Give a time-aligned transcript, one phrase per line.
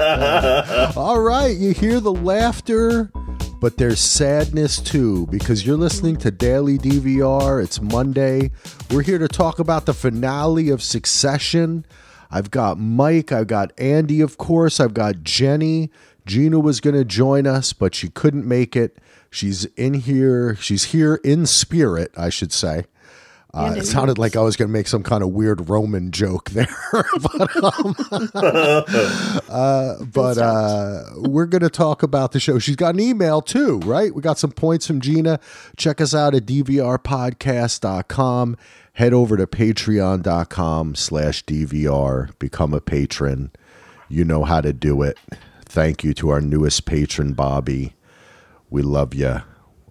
[0.96, 3.10] All right, you hear the laughter,
[3.60, 7.62] but there's sadness too because you're listening to Daily DVR.
[7.62, 8.50] It's Monday.
[8.90, 11.84] We're here to talk about the finale of Succession.
[12.30, 15.90] I've got Mike, I've got Andy, of course, I've got Jenni.
[16.24, 18.96] Gina was going to join us, but she couldn't make it.
[19.30, 20.56] She's in here.
[20.56, 22.86] She's here in spirit, I should say.
[23.52, 26.50] Uh, it sounded like I was going to make some kind of weird Roman joke
[26.50, 27.96] there, but, um,
[29.48, 32.60] uh, but uh, we're going to talk about the show.
[32.60, 34.14] She's got an email too, right?
[34.14, 35.40] We got some points from Gina.
[35.76, 38.56] Check us out at dvrpodcast.com.
[38.92, 42.38] Head over to patreon.com slash dvr.
[42.38, 43.50] Become a patron.
[44.08, 45.18] You know how to do it.
[45.64, 47.94] Thank you to our newest patron, Bobby.
[48.68, 49.42] We love you.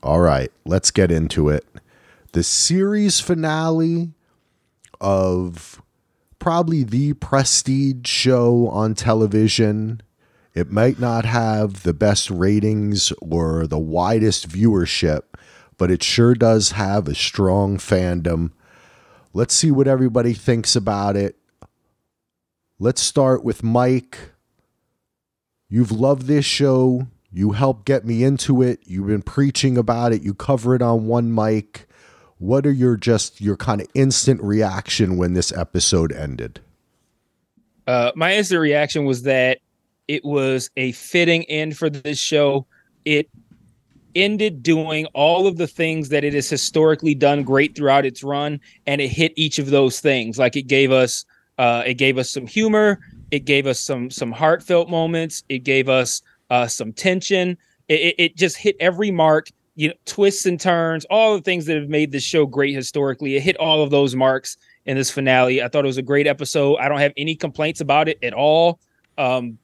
[0.02, 1.66] All right, let's get into it
[2.32, 4.12] the series finale
[5.02, 5.82] of
[6.38, 10.02] probably the prestige show on television.
[10.54, 15.24] It might not have the best ratings or the widest viewership,
[15.78, 18.52] but it sure does have a strong fandom.
[19.34, 21.38] Let's see what everybody thinks about it.
[22.80, 24.18] Let's start with Mike.
[25.68, 27.08] You've loved this show.
[27.32, 28.80] You helped get me into it.
[28.86, 30.24] You've been preaching about it.
[30.24, 31.89] You cover it on one mic
[32.40, 36.60] what are your just your kind of instant reaction when this episode ended?
[37.86, 39.60] Uh, my instant reaction was that
[40.08, 42.66] it was a fitting end for this show.
[43.06, 43.30] It
[44.16, 48.60] ended doing all of the things that it has historically done great throughout its run,
[48.88, 50.40] and it hit each of those things.
[50.40, 51.26] Like it gave us,
[51.58, 53.00] uh, it gave us some humor,
[53.32, 57.58] it gave us some some heartfelt moments, it gave us uh, some tension.
[57.90, 59.50] It, it just hit every mark
[59.80, 63.38] you know, twists and turns, all the things that have made this show great historically.
[63.38, 65.64] It hit all of those marks in this finale.
[65.64, 66.76] I thought it was a great episode.
[66.80, 68.82] I don't have any complaints about it at all.
[69.18, 69.58] Um,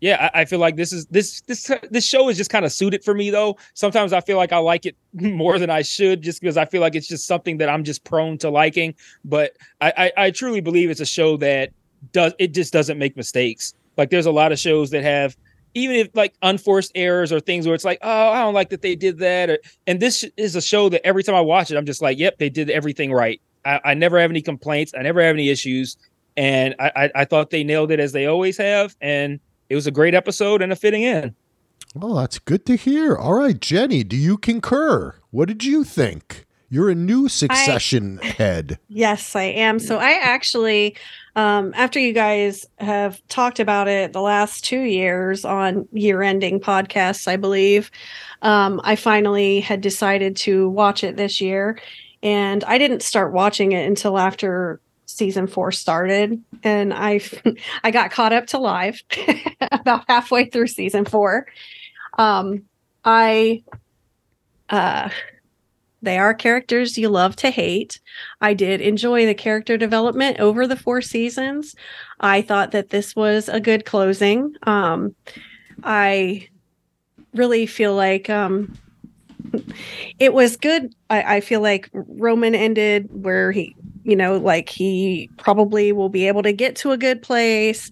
[0.00, 2.72] yeah, I, I, feel like this is this this this show is just kind of
[2.72, 3.56] suited for me though.
[3.74, 6.80] Sometimes I feel like I like it more than I should, just because I feel
[6.80, 8.96] like it's just something that I'm just prone to liking.
[9.24, 11.70] But I, I, I truly believe it's a show that
[12.10, 13.74] does it just doesn't make mistakes.
[13.96, 15.36] Like there's a lot of shows that have
[15.76, 18.80] even if like unforced errors or things where it's like, oh, I don't like that
[18.80, 19.50] they did that.
[19.50, 22.18] Or, and this is a show that every time I watch it, I'm just like,
[22.18, 23.42] yep, they did everything right.
[23.66, 24.94] I, I never have any complaints.
[24.98, 25.98] I never have any issues.
[26.34, 28.96] And I, I, I thought they nailed it as they always have.
[29.02, 29.38] And
[29.68, 31.34] it was a great episode and a fitting in.
[31.94, 33.14] Well, that's good to hear.
[33.14, 35.14] All right, Jenni, do you concur?
[35.30, 36.45] What did you think?
[36.68, 38.78] You're a new succession I, head.
[38.88, 39.78] Yes, I am.
[39.78, 40.96] So I actually
[41.36, 46.58] um, after you guys have talked about it the last two years on year ending
[46.58, 47.90] podcasts, I believe,
[48.40, 51.78] um, I finally had decided to watch it this year.
[52.22, 56.42] And I didn't start watching it until after season four started.
[56.64, 57.20] And I,
[57.84, 59.02] I got caught up to live
[59.60, 61.46] about halfway through season four.
[62.16, 62.62] Um,
[63.04, 63.62] I,
[64.70, 65.10] uh,
[66.06, 67.98] they are characters you love to hate.
[68.40, 71.74] I did enjoy the character development over the four seasons.
[72.20, 74.54] I thought that this was a good closing.
[74.62, 75.16] Um,
[75.82, 76.48] I
[77.34, 78.78] really feel like um,
[80.20, 80.94] it was good.
[81.10, 83.74] I, I feel like Roman ended where he,
[84.04, 87.90] you know, like he probably will be able to get to a good place.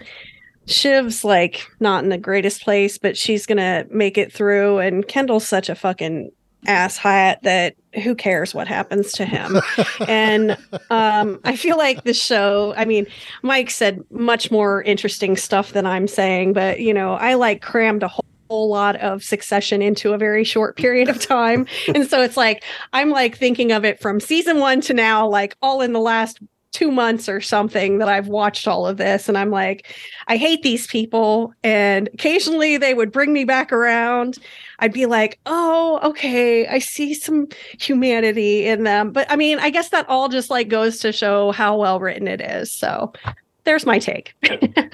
[0.66, 4.78] Shiv's like not in the greatest place, but she's gonna make it through.
[4.78, 6.30] And Kendall's such a fucking
[6.66, 9.60] ass hat that who cares what happens to him.
[10.08, 10.56] And
[10.91, 13.06] um, i feel like the show i mean
[13.42, 18.03] mike said much more interesting stuff than i'm saying but you know i like crammed
[18.03, 21.66] a whole whole lot of succession into a very short period of time.
[21.94, 25.56] And so it's like i'm like thinking of it from season one to now like
[25.62, 26.41] all in the last
[26.74, 29.28] two months or something that I've watched all of this.
[29.28, 29.94] And I'm like,
[30.26, 31.54] I hate these people.
[31.62, 34.38] And occasionally they would bring me back around.
[34.80, 37.46] I'd be like, oh, okay, I see some
[37.78, 39.12] humanity in them.
[39.12, 42.26] But I mean, I guess that all just like goes to show how well written
[42.26, 42.72] it is.
[42.72, 43.12] So
[43.62, 44.34] there's my take.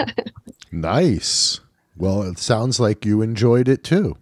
[0.70, 1.60] nice.
[1.97, 4.18] Well, it sounds like you enjoyed it too.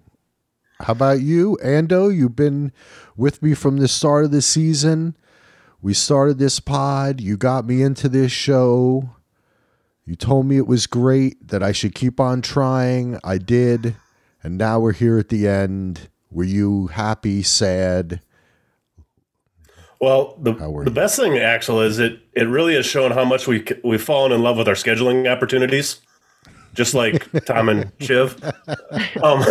[0.81, 2.15] How about you, Ando?
[2.15, 2.71] You've been
[3.17, 5.17] with me from the start of the season
[5.81, 7.21] we started this pod.
[7.21, 9.11] You got me into this show.
[10.05, 13.19] You told me it was great, that I should keep on trying.
[13.23, 13.97] I did.
[14.43, 16.09] And now we're here at the end.
[16.31, 18.21] Were you happy, sad?
[20.01, 20.53] Well, the,
[20.85, 24.31] the best thing, Axel, is it it really has shown how much we we've fallen
[24.31, 26.01] in love with our scheduling opportunities
[26.75, 28.43] just like Tom and Shiv.
[29.23, 29.43] Um,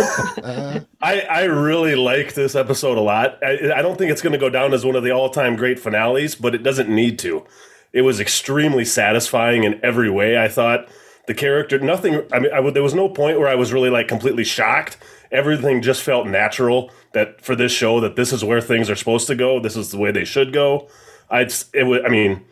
[1.00, 3.38] I I really like this episode a lot.
[3.42, 5.56] I, I don't think it's going to go down as one of the all time
[5.56, 7.44] great finales, but it doesn't need to.
[7.92, 10.38] It was extremely satisfying in every way.
[10.38, 10.88] I thought
[11.26, 11.78] the character.
[11.78, 12.22] Nothing.
[12.32, 14.96] I mean, I there was no point where I was really like completely shocked.
[15.30, 16.90] Everything just felt natural.
[17.12, 19.60] That for this show, that this is where things are supposed to go.
[19.60, 20.88] This is the way they should go.
[21.30, 21.52] I'd.
[21.72, 22.04] It would.
[22.04, 22.44] I mean,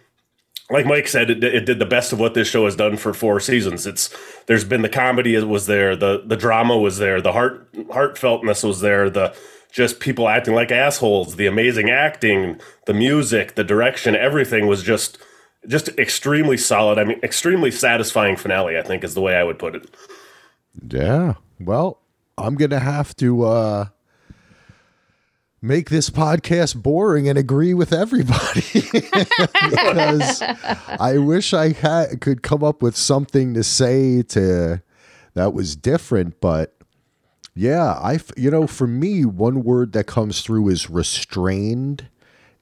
[0.71, 3.15] like Mike said, it, it did the best of what this show has done for
[3.15, 3.87] four seasons.
[3.87, 4.15] It's
[4.47, 8.81] there's been the comedy was there, the the drama was there, the heart heartfeltness was
[8.81, 9.35] there, the
[9.71, 15.19] just people acting like assholes, the amazing acting, the music, the direction, everything was just
[15.69, 16.99] just extremely solid.
[16.99, 18.79] I mean, extremely satisfying finale.
[18.79, 19.95] I think is the way I would put it.
[20.91, 21.35] Yeah.
[21.61, 22.01] Well,
[22.39, 23.87] I'm gonna have to uh
[25.67, 28.63] make this podcast boring and agree with everybody
[29.71, 34.83] because I wish I had could come up with something to say to
[35.35, 36.77] that was different, but
[37.55, 42.09] yeah, I you know, for me one word that comes through is restrained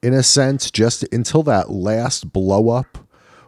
[0.01, 2.97] in a sense just until that last blow up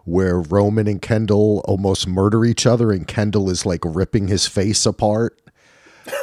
[0.06, 4.86] where Roman and Kendall almost murder each other and Kendall is like ripping his face
[4.86, 5.42] apart.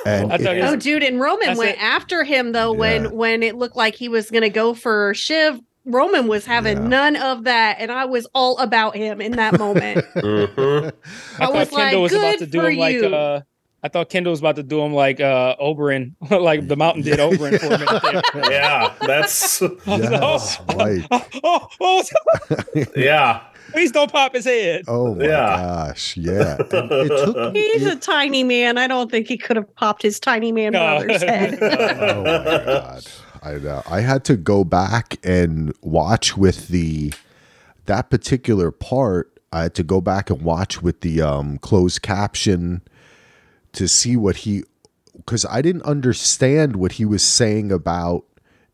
[0.07, 1.83] And it- he Oh, dude, and Roman went it.
[1.83, 2.79] after him though Yeah.
[2.79, 5.61] when when it looked like he was gonna go for Shiv.
[5.87, 6.89] Roman was having Yeah.
[6.89, 10.03] none of that, and I was all about him in that moment.
[10.17, 10.93] Mhm.
[11.39, 13.07] I, I thought was Kendall like, was about "Good to do for him like you."
[13.15, 13.41] uh
[13.83, 17.19] I thought Kendall was about to do him like uh Oberyn, like the mountain did
[17.19, 18.51] Oberyn for a minute there.
[18.51, 21.05] yeah, that's yes, Mike.
[21.11, 23.41] Oh, oh, oh, yeah.
[23.75, 24.85] Please don't pop his head.
[24.89, 25.57] Oh my Yeah.
[25.89, 26.57] gosh, yeah.
[26.59, 28.79] It took me- He's a tiny man.
[28.79, 30.79] I don't think he could have popped his tiny man No.
[30.79, 31.59] brother's head.
[31.63, 33.07] oh my god.
[33.43, 33.83] I know.
[33.87, 37.13] I had to go back and watch with the
[37.85, 39.31] that particular part.
[39.53, 42.81] I had to go back and watch with the um closed caption
[43.73, 44.65] to see what he
[45.17, 48.25] because I didn't understand what he was saying about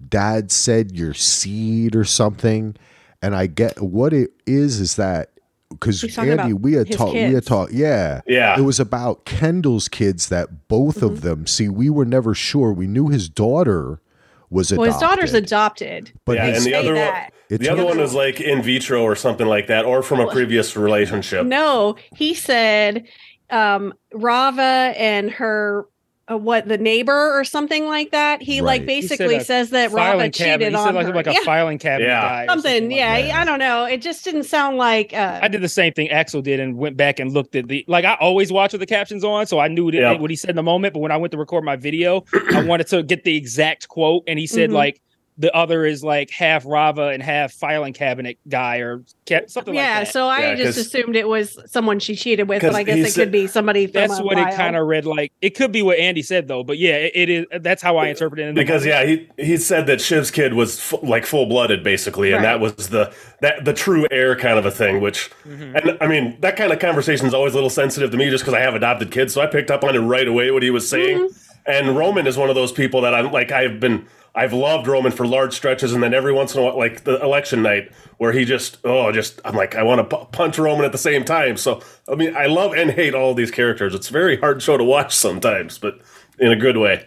[0.08, 2.76] dad said your seed or something.
[3.22, 5.30] And I get what it is is that
[5.68, 8.58] because Andy, we had his talked, we had talked, yeah, Yeah.
[8.58, 11.04] It was about Kendall's kids that both Mm-hmm.
[11.06, 11.46] of them.
[11.46, 12.72] See, we were never sure.
[12.72, 14.00] We knew his daughter
[14.48, 16.12] was adopted, well, his daughter's adopted.
[16.24, 17.32] but yeah, his, and the say other one, that.
[17.50, 20.30] It's the other one is like in vitro or something like that, or from a
[20.30, 21.46] previous relationship.
[21.46, 23.06] No, he said
[23.50, 25.86] um Rava and her
[26.30, 28.40] uh, what the neighbor or something like that.
[28.42, 28.88] He like Right.
[28.90, 30.54] He said basically a says that Rava Filing cabinet.
[30.60, 31.14] cheated He on said like, her.
[31.14, 32.20] like a yeah, filing cabinet Yeah.
[32.20, 32.44] guy.
[32.44, 32.84] or something.
[32.88, 33.34] like yeah, that.
[33.34, 33.84] I don't know.
[33.86, 36.96] It just didn't sound like uh I did the same thing Axel did and went
[36.96, 39.68] back and looked at the like I always watch with the captions on, so I
[39.68, 40.12] knew that Yeah.
[40.12, 40.94] what he said in the moment.
[40.94, 44.24] But when I went to record my video, I wanted to get the exact quote,
[44.26, 44.74] and he said Mhm.
[44.74, 45.00] like
[45.40, 49.80] the other is like half Rava and half filing cabinet guy or ca- something yeah,
[49.80, 50.06] like that.
[50.06, 52.82] Yeah, so I Yeah, just 'cause- assumed it was someone she cheated with, but I
[52.82, 55.32] guess it could be somebody from that's a what it kind of read like.
[55.40, 57.46] It could be what Andy said though, but yeah, it, it is.
[57.62, 58.48] That's how I interpreted it.
[58.50, 62.32] in because yeah, he he said that Shiv's kid was f- like full blooded basically,
[62.32, 62.50] and Right.
[62.52, 63.10] that was the
[63.40, 65.00] that the true heir kind of a thing.
[65.00, 65.74] Which, Mhm.
[65.74, 68.44] and I mean, that kind of conversation is always a little sensitive to me, just
[68.44, 69.32] because I have adopted kids.
[69.32, 71.16] So I picked up on it right away what he was saying.
[71.18, 71.36] Mm-hmm.
[71.66, 74.04] And Roman is one of those people that I'm like I've been
[74.40, 77.20] I've loved Roman for large stretches, and then every once in a while, like the
[77.22, 80.86] election night where he just oh just I'm like I want to p- punch Roman
[80.86, 81.58] at the same time.
[81.58, 83.94] So I mean, I love and hate all these characters.
[83.94, 86.00] It's a very hard show to watch sometimes, but
[86.38, 87.06] in a good way.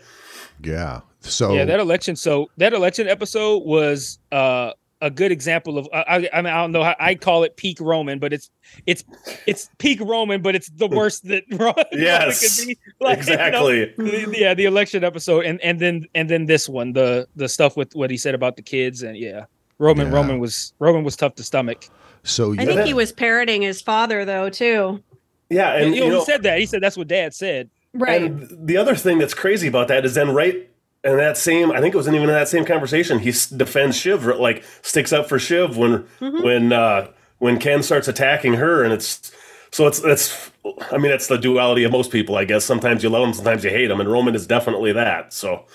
[0.61, 1.01] yeah.
[1.21, 2.15] So Yeah, that election.
[2.15, 5.87] So that election episode was uh, a good example of.
[5.93, 8.49] I, I, I mean, I don't know how I call it peak Roman, but it's
[8.87, 9.03] it's
[9.45, 12.77] it's peak Roman, but it's the worst that Roman Yes, could be.
[12.99, 13.85] Like, you know, exactly.
[13.97, 17.75] the- yeah, the election episode, and and then and then this one, the the stuff
[17.77, 19.45] with what he said about the kids, and yeah,
[19.77, 20.13] Roman Yeah.
[20.13, 21.87] Roman was Roman was tough to stomach.
[22.23, 25.03] so I think he was parroting his father though too.
[25.49, 26.59] Yeah, and you know, you know, he said that.
[26.59, 27.69] He said that's what Dad said.
[27.93, 28.23] Right.
[28.23, 30.67] And the other thing that's crazy about that is then right
[31.03, 33.19] in that same, I think it wasn't even in that same conversation.
[33.19, 36.43] He s- defends Shiv, like sticks up for Shiv when Mm-hmm.
[36.43, 37.07] when uh,
[37.39, 39.31] when Ken starts attacking her, and it's
[39.71, 40.51] so it's it's.
[40.93, 42.63] I mean, that's the duality of most people, I guess.
[42.63, 45.33] Sometimes you love them, sometimes you hate them, and Roman is definitely that.
[45.33, 45.65] So.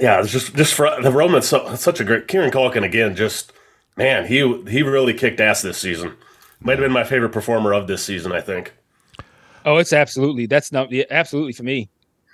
[0.00, 3.14] Yeah, it's just just for the Roman's so, such a great Kieran Culkin again.
[3.16, 3.52] Just
[3.96, 6.14] man, he he really kicked ass this season.
[6.60, 8.72] Might have been my favorite performer of this season, I think.
[9.64, 11.90] Oh, it's absolutely that's not yeah, absolutely for me.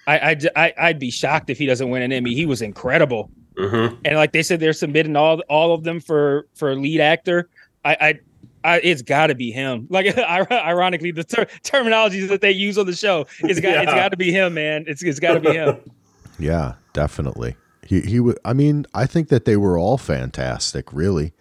[0.06, 2.34] I, I I I'd be shocked if he doesn't win an Emmy.
[2.34, 3.30] He was incredible.
[3.58, 7.48] hmm and like they said they're submitting all all of them for for lead actor
[7.86, 10.16] i i, I it's got to be him like
[10.50, 13.96] ironically the ter- terminologies that they use on the show it's got it's Yeah.
[13.96, 15.78] got to be him man it's it's got to be him
[16.38, 17.56] yeah, definitely.
[17.86, 18.38] He he would.
[18.44, 21.32] I mean, I think that they were all fantastic, really.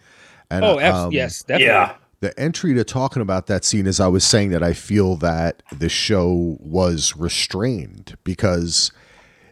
[0.49, 1.95] And oh abs- um, yes definitely Yeah.
[2.25, 5.61] The entry to talking about that scene is I was saying that I feel that
[5.71, 8.91] the show was restrained because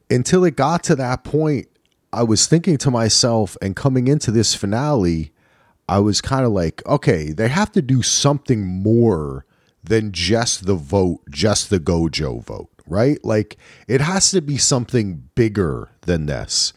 [0.10, 1.68] until it got to that point,
[2.12, 5.32] I was thinking to myself and coming into this finale,
[5.88, 9.46] I was kind of like, okay, they have to do something more
[9.84, 13.24] than just the vote, just the Gojo vote, right?
[13.24, 16.74] Like it has to be something bigger than this.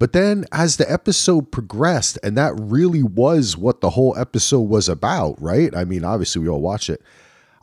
[0.00, 4.88] But then as the episode progressed, and that really was what the whole episode was
[4.88, 5.76] about, right?
[5.76, 7.02] I mean, obviously we all watch it.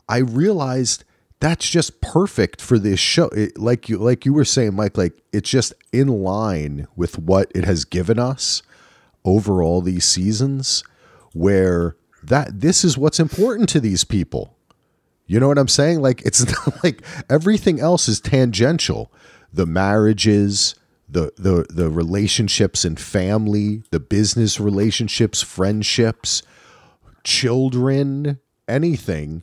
[0.08, 1.02] I realized
[1.40, 3.26] that's just perfect for this show.
[3.30, 7.50] It, like you like you were saying, Mike, like it's just in line with what
[7.56, 8.62] it has given us
[9.24, 10.84] over all these seasons,
[11.32, 14.54] where that this is what's important to these people.
[15.26, 16.02] You know what I'm saying?
[16.02, 16.46] Like it's
[16.84, 19.10] like everything else is tangential.
[19.52, 20.76] The marriages,
[21.08, 26.42] the the the relationships and family, the business relationships, friendships,
[27.24, 28.38] children,
[28.68, 29.42] anything.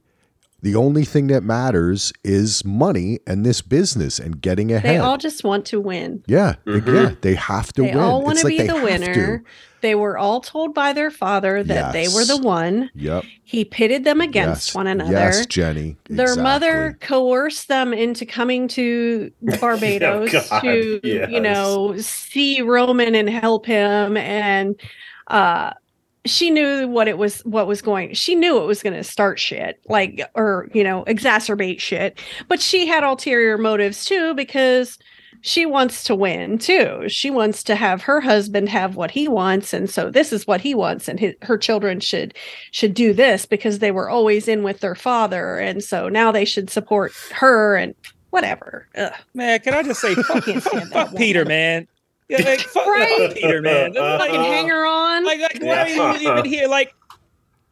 [0.66, 4.96] The only thing that matters is money and this business and getting ahead.
[4.96, 6.24] They all just want to win.
[6.26, 8.00] yeah, yeah, they have to They win.
[8.00, 9.44] all want to like be the winner.
[9.82, 12.90] They were all told by their father that they were the one.
[12.96, 13.26] Yep.
[13.44, 14.76] He pitted them against yes.
[14.76, 15.12] one another.
[15.12, 15.98] Yes, Jenni.
[16.10, 19.32] Their mother coerced them into coming to
[19.62, 21.30] Barbados God, to, yes.
[21.30, 24.18] you know, see Roman and help him.
[24.18, 24.82] And
[25.28, 25.74] uh,
[26.25, 28.13] she knew what it was, what was going.
[28.13, 32.20] She knew it was going to start shit, like or you know, exacerbate shit.
[32.48, 34.98] But she had ulterior motives too because
[35.41, 37.08] she wants to win too.
[37.08, 40.62] She wants to have her husband have what he wants, and so this is what
[40.62, 42.34] he wants, and his, her children should
[42.72, 46.46] should do this because they were always in with their father, and so now they
[46.46, 47.94] should support her and
[48.32, 48.88] whatever.
[48.98, 49.13] Ugh.
[49.34, 51.15] Man, can I just say, fuck, that fuck.
[51.15, 51.88] Peter, man.
[52.29, 53.32] Yeah, like, fuck, Right?
[53.34, 53.94] Peter, man.
[53.94, 55.25] Like, Fucking hanger on.
[55.25, 56.67] like, like why are you even here?
[56.67, 56.96] Like,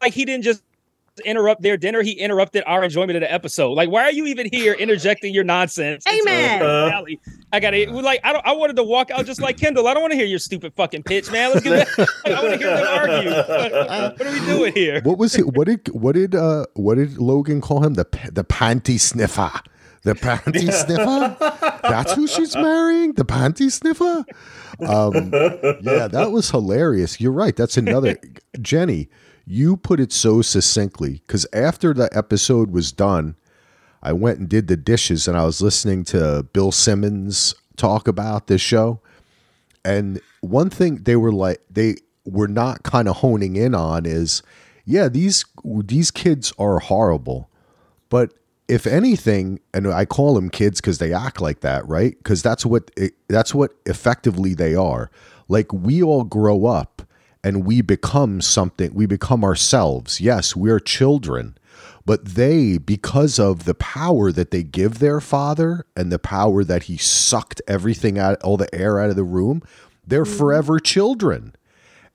[0.01, 0.61] like he didn't just
[1.25, 2.01] interrupt their dinner.
[2.01, 3.73] He interrupted our enjoyment of the episode.
[3.73, 6.05] Like, why are you even here interjecting your nonsense?
[6.07, 6.59] Amen.
[6.59, 7.19] the finale?
[7.51, 8.19] I got to like.
[8.23, 8.45] I don't.
[8.45, 9.87] I wanted to walk out just like Kendall.
[9.87, 11.51] I don't want to hear your stupid fucking pitch, man.
[11.51, 12.07] Let's get back.
[12.25, 13.29] Like, I want to hear them argue.
[13.31, 15.01] What, what are we doing here?
[15.03, 15.45] What was it?
[15.55, 17.93] What did what did uh what did Logan call him?
[17.93, 19.51] The the panty sniffer.
[20.03, 21.37] The panty sniffer.
[21.83, 23.13] That's who she's marrying.
[23.13, 24.25] The panty sniffer.
[24.79, 25.31] Um,
[25.81, 27.21] yeah, that was hilarious.
[27.21, 27.55] You're right.
[27.55, 28.15] That's another
[28.57, 29.07] Jenni.
[29.45, 33.35] You put it so succinctly because after the episode was done,
[34.01, 38.47] I went and did the dishes and I was listening to Bill Simmons talk about
[38.47, 39.01] this show.
[39.85, 41.95] And one thing they were like they
[42.25, 44.43] were not kind of honing in on is
[44.85, 47.49] yeah, these these kids are horrible.
[48.09, 48.33] But
[48.67, 52.17] if anything, and I call them kids because they act like that, right?
[52.17, 55.11] Because that's what it, that's what effectively they are.
[55.47, 57.01] Like we all grow up
[57.43, 58.93] and we become something.
[58.93, 60.21] We become ourselves.
[60.21, 61.57] Yes, we are children,
[62.05, 66.83] but they, because of the power that they give their father and the power that
[66.83, 69.61] he sucked everything out, all the air out of the room,
[70.05, 70.37] they're mm.
[70.37, 71.53] forever children.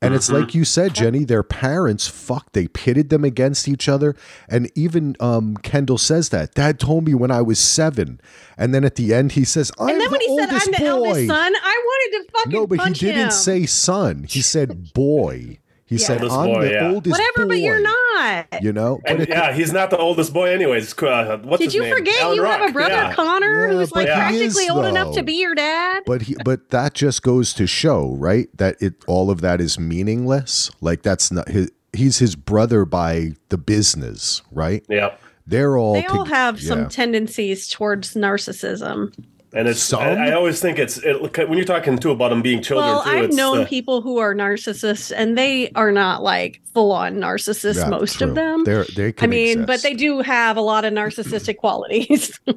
[0.00, 4.14] And it's like you said, Jenni, their parents, fuck, they pitted them against each other.
[4.48, 6.54] And even um, Kendall says that.
[6.54, 8.20] Dad told me when I was seven.
[8.56, 10.78] And then at the end, he says, I'm and then the he said, "I'm the
[10.78, 11.08] boy.
[11.08, 12.68] eldest son," I wanted to fucking kill him.
[12.70, 13.30] No, but he didn't him.
[13.32, 14.24] say son.
[14.28, 15.58] He said boy.
[15.88, 16.90] He said, Oldest I'm boy, the yeah.
[16.92, 18.46] oldest whatever, but you're not.
[18.60, 19.00] You know?
[19.06, 20.92] And it- yeah, he's not the oldest boy, anyways.
[21.02, 21.94] Uh, what's Did his you name?
[21.94, 23.14] forget Alan you have a brother yeah.
[23.14, 26.02] Connor Yeah, who's like but practically is, old enough to be your dad?
[26.04, 28.48] But he, but that just goes to show, right?
[28.58, 30.70] That it all of that is meaningless.
[30.82, 31.70] Like that's not his.
[31.94, 34.84] He's his brother by the business, right?
[34.90, 35.14] Yeah.
[35.46, 35.94] They're all.
[35.94, 36.68] They all tog- have yeah.
[36.68, 39.14] some tendencies towards narcissism.
[39.52, 40.02] And it's, Some?
[40.02, 43.02] I, I always think it's, it, when you're talking too about them being children, well,
[43.02, 46.92] too, I've it's known the- people who are narcissists, and they are not like full
[46.92, 47.76] on narcissists.
[47.76, 48.28] Yeah, most true.
[48.28, 48.64] of them.
[48.64, 52.38] They're, they I can mean, but they do have a lot of narcissistic qualities.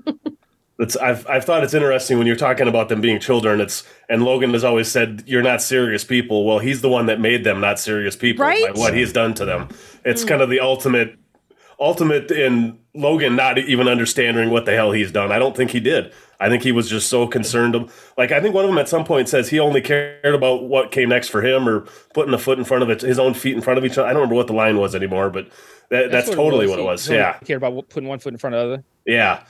[0.82, 3.62] It's I've I've thought it's interesting when you're talking about them being children.
[3.62, 6.44] It's and Logan has always said you're not serious people.
[6.44, 8.74] Well, he's the one that made them not serious people Right?
[8.74, 9.70] by what he's done to them.
[10.04, 10.30] It's hmm.
[10.30, 11.20] kind of the ultimate
[11.80, 15.32] ultimate in Logan not even understanding what the hell he's done.
[15.32, 16.14] I don't think he did.
[16.42, 17.90] I think he was just so concerned.
[18.18, 20.92] Like I think one of them at some point says he only cared about what
[20.92, 21.82] came next for him or
[22.16, 24.08] putting a foot in front of it, his own feet in front of each other.
[24.08, 25.48] I don't remember what the line was anymore, but
[25.90, 27.06] that, that's, totally what it was.
[27.06, 27.34] He Yeah.
[27.46, 28.84] cared about putting one foot in front of the other.
[29.06, 29.44] Yeah.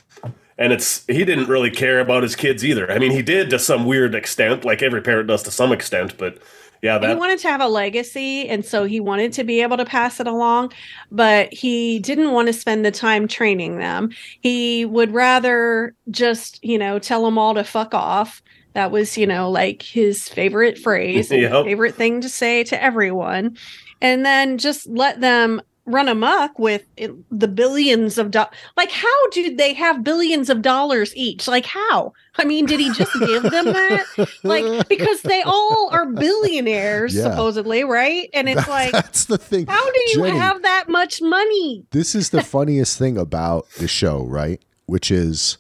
[0.57, 2.91] And it's he didn't really care about his kids either.
[2.91, 6.17] I mean, he did to some weird extent, like every parent does to some extent,
[6.17, 6.37] but
[6.81, 9.85] yeah, he wanted to have a legacy, and so he wanted to be able to
[9.85, 10.71] pass it along,
[11.11, 14.09] but he didn't want to spend the time training them.
[14.41, 18.41] He would rather just, you know, tell them all to fuck off.
[18.73, 21.65] That was, you know, like his favorite phrase, Yep.
[21.65, 23.57] favorite thing to say to everyone.
[24.01, 28.53] And then just let them run amok with it, the billions of dollars.
[28.77, 31.47] Like, how do they have billions of dollars each?
[31.47, 32.13] Like, how?
[32.41, 34.05] I mean, did he just give them that?
[34.43, 37.23] Like, because they all are billionaires, Yeah.
[37.29, 38.29] supposedly, right?
[38.33, 39.67] And it's like, That's the thing.
[39.67, 41.85] how do you Jenni, have that much money?
[41.91, 44.61] this is the funniest thing about the show, right?
[44.87, 45.57] Which is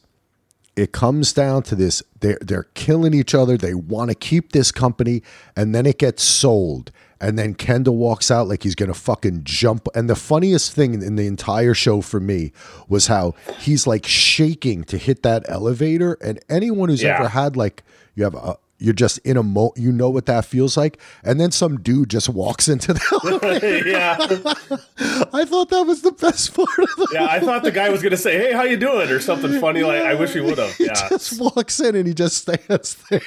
[0.75, 3.57] it comes down to this they're they're killing each other.
[3.57, 5.21] They want to keep this company,
[5.55, 6.91] and then it gets sold.
[7.21, 9.87] And then Kendall walks out like he's gonna fucking jump.
[9.95, 12.51] And the funniest thing in the entire show for me
[12.89, 16.17] was how he's like shaking to hit that elevator.
[16.21, 17.19] And anyone who's Yeah.
[17.19, 17.83] ever had like
[18.15, 20.99] you have a you're just in a mo you know what that feels like.
[21.23, 23.87] And then some dude just walks into the elevator.
[23.87, 24.17] yeah,
[25.33, 27.27] I thought that was the best part of the yeah.
[27.29, 29.83] I thought the guy was gonna say, "Hey, how you doing?" or something funny.
[29.83, 30.73] Like I wish he would have.
[30.75, 33.21] he just walks in and he just stands there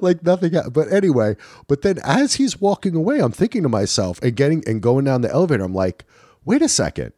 [0.00, 0.72] like nothing happened.
[0.74, 1.36] But anyway,
[1.68, 5.20] but then as he's walking away, I'm thinking to myself and getting and going down
[5.20, 6.04] the elevator, I'm like,
[6.44, 7.12] wait a second.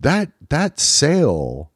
[0.00, 1.70] That that sale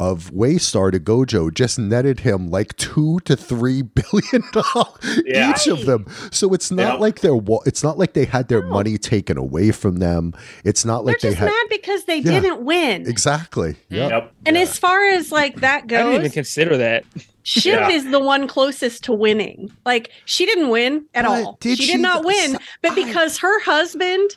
[0.00, 5.50] of Waystar to Gojo just netted him like two to three billion dollars Yeah.
[5.50, 6.06] each of them.
[6.32, 7.00] So it's not Yep.
[7.00, 10.32] like they're it's not like they had their money taken away from them.
[10.64, 12.40] It's not like They're like they just had mad because they Yeah.
[12.40, 13.06] didn't win.
[13.06, 13.72] exactly.
[13.74, 13.76] Mm.
[13.90, 14.10] Yep.
[14.10, 14.32] yep.
[14.46, 14.62] And yeah.
[14.62, 17.04] as far as like that goes, I didn't even consider that.
[17.42, 17.88] Shiv Yeah.
[17.90, 19.70] is the one closest to winning.
[19.84, 21.58] Like she didn't win at But all.
[21.60, 24.30] did she, she did not win, but I- because her husband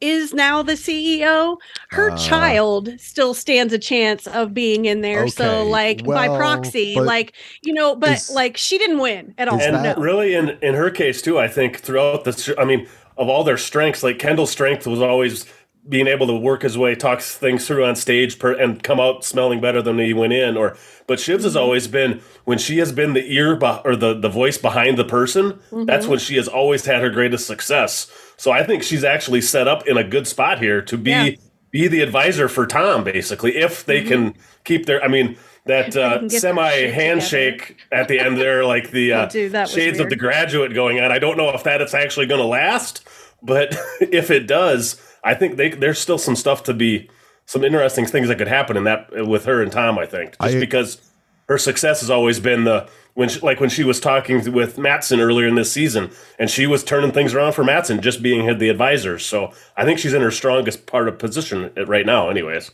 [0.00, 1.56] is now the CEO,
[1.90, 2.16] her Ah.
[2.16, 5.20] child still stands a chance of being in there.
[5.22, 9.48] Okay, So like by proxy, like you know, but is- like she didn't win at
[9.48, 9.60] all.
[9.60, 10.02] and that- no.
[10.02, 12.86] really in in her case too i think throughout the i mean
[13.16, 15.46] of all their strengths like kendall's strength was always
[15.88, 19.24] being able to work his way talk things through on stage per, and come out
[19.24, 20.76] smelling better than he went in or
[21.06, 24.28] but shiv's has always been when she has been the ear beh- or the, the
[24.28, 28.06] voice behind the person that's when she has always had her greatest success
[28.38, 31.30] so i think she's actually set up in a good spot here to be Yeah.
[31.70, 36.20] be the advisor for tom basically if they can keep their i mean that uh,
[36.20, 39.64] can get their semi shit handshake at the end there like the uh, dude, that
[39.64, 41.12] was shades of the graduate going on.
[41.12, 43.06] I don't know if that it's actually going to last,
[43.42, 47.10] but if it does, I think they, there's still some stuff to be
[47.44, 49.98] some interesting things that could happen in that with her and Tom.
[49.98, 51.02] I think just I- because
[51.50, 52.88] her success has always been the
[53.18, 56.68] when she, like when she was talking with Matsson earlier in this season, and she
[56.68, 59.18] was turning things around for Matsson, just being the advisor.
[59.18, 62.70] So I think she's in her strongest part of position right now, anyways.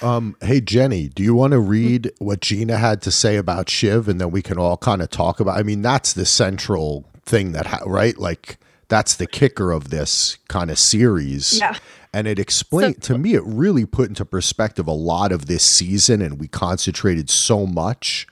[0.00, 4.06] Um, hey Jenni, do you want to read what Gina had to say about Shiv,
[4.06, 5.58] and then we can all kind of talk about?
[5.58, 8.16] I mean, that's the central thing that, ha- right?
[8.16, 11.58] Like that's the kicker of this kind of series.
[11.58, 11.76] Yeah.
[12.12, 16.22] And it explained to me, it really put into perspective a lot of this season,
[16.22, 18.27] and we concentrated so much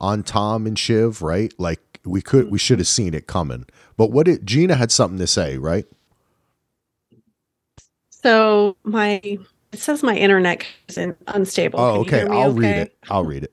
[0.00, 1.52] on Tom and Shiv, right?
[1.58, 3.66] Like we could, we should have seen it coming.
[3.96, 5.86] But what it, Gina had something to say, right?
[8.10, 9.20] So my
[9.72, 11.80] it says my internet is unstable.
[11.80, 12.26] Oh, okay.
[12.26, 12.96] I'll read it.
[13.08, 13.52] I'll read it.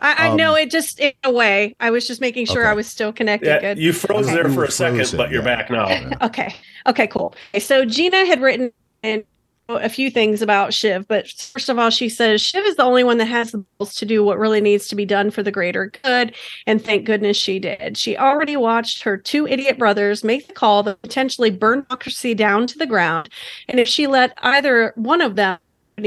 [0.00, 1.76] I, I Um, know it just in a way.
[1.78, 2.70] I was just making sure Okay.
[2.70, 3.46] I was still connected.
[3.46, 3.78] Yeah, good.
[3.78, 4.34] you froze Okay.
[4.34, 5.56] there for a second, frozen, but you're yeah.
[5.56, 6.10] back now.
[6.26, 6.54] okay.
[6.88, 7.34] Okay, cool.
[7.54, 8.72] Okay, So Gina had written
[9.04, 9.24] in
[9.68, 13.04] a few things about Shiv, but first of all, she says Shiv is the only
[13.04, 15.50] one that has the balls to do what really needs to be done for the
[15.50, 16.34] greater good.
[16.66, 17.96] And thank goodness she did.
[17.96, 22.66] She already watched her two idiot brothers make the call that potentially burn democracy down
[22.68, 23.28] to the ground.
[23.68, 25.58] And if she let either one of them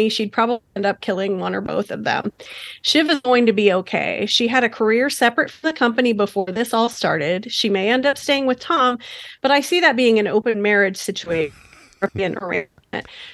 [0.10, 2.34] she'd probably end up killing one or both of them.
[2.82, 4.26] Shiv is going to be okay.
[4.26, 7.50] She had a career separate from the company before this all started.
[7.52, 8.98] She may end up staying with Tom,
[9.42, 11.54] but I see that being an open marriage situation.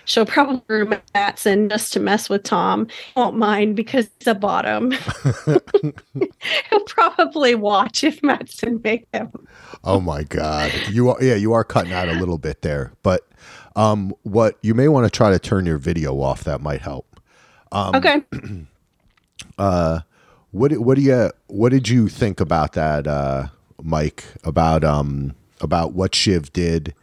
[0.06, 2.88] She'll probably room Matsson just to mess with Tom.
[2.88, 4.92] He won't mind because he's a bottom.
[6.70, 9.32] He'll probably watch if Matsson make him.
[9.84, 10.72] Oh my God.
[10.90, 12.94] You are yeah, you are cutting out a little bit there.
[13.04, 13.28] But
[13.76, 17.20] um what you may want to try to turn your video off, that might help.
[17.72, 18.22] Um okay.
[19.58, 20.00] uh
[20.52, 23.48] what what do you what did you think about that, uh
[23.82, 26.94] Mike, about um about what Shiv did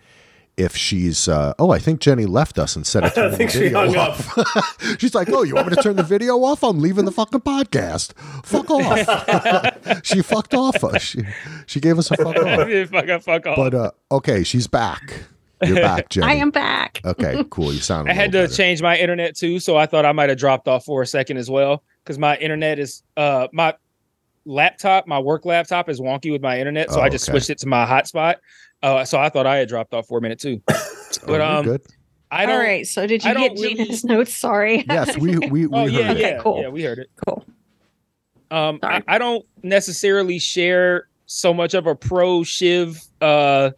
[0.59, 3.69] if she's uh oh I think Jenni left us instead of I think the she
[3.71, 4.37] hung off.
[4.39, 4.65] up.
[5.01, 6.63] She's like, Oh, you want me to turn the video off?
[6.65, 8.13] I'm leaving the fucking podcast.
[8.45, 10.03] Fuck off.
[10.05, 10.83] she fucked off.
[10.83, 11.23] Uh, She
[11.67, 12.91] she gave us a fuck off.
[12.91, 13.57] fuck off, fuck off.
[13.57, 15.15] But uh okay, she's back.
[15.65, 16.27] You're back, Jenny.
[16.27, 17.01] I am back.
[17.05, 17.73] Okay, cool.
[17.73, 18.09] You sound.
[18.09, 20.69] I I had to change my internet too, so I thought I might have dropped
[20.69, 23.75] off for a second as well because my internet is uh my
[24.45, 27.33] laptop, my work laptop is wonky with my internet, so Oh, I just okay.
[27.33, 28.37] switched it to my hotspot.
[28.83, 30.63] Uh, so I thought I had dropped off for a minute too.
[31.27, 31.83] But um, good.
[32.31, 32.55] I don't.
[32.57, 32.87] All right.
[32.87, 34.35] So did you I don't get really- Gina's notes?
[34.37, 34.85] Sorry.
[34.89, 36.19] Yes, we we, we Oh heard yeah, it.
[36.19, 36.61] yeah, cool.
[36.61, 36.69] yeah.
[36.69, 37.11] We heard it.
[37.27, 37.45] cool.
[38.51, 43.71] Um, I, I don't necessarily share so much of a pro Shiv uh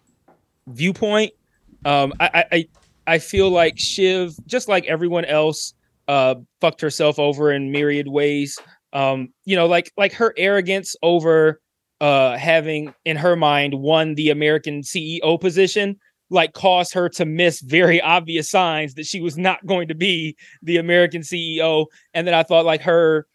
[0.67, 1.33] viewpoint.
[1.85, 2.69] Um, I, I, I
[3.15, 5.73] I feel like Shiv, just like everyone else,
[6.09, 8.59] uh, fucked herself over in myriad ways.
[8.93, 11.61] Um, you know, like like her arrogance over
[12.01, 15.99] uh having in her mind won the American CEO position
[16.31, 20.37] like caused her to miss very obvious signs that she was not going to be
[20.63, 21.87] the American CEO.
[22.15, 23.27] And then I thought like her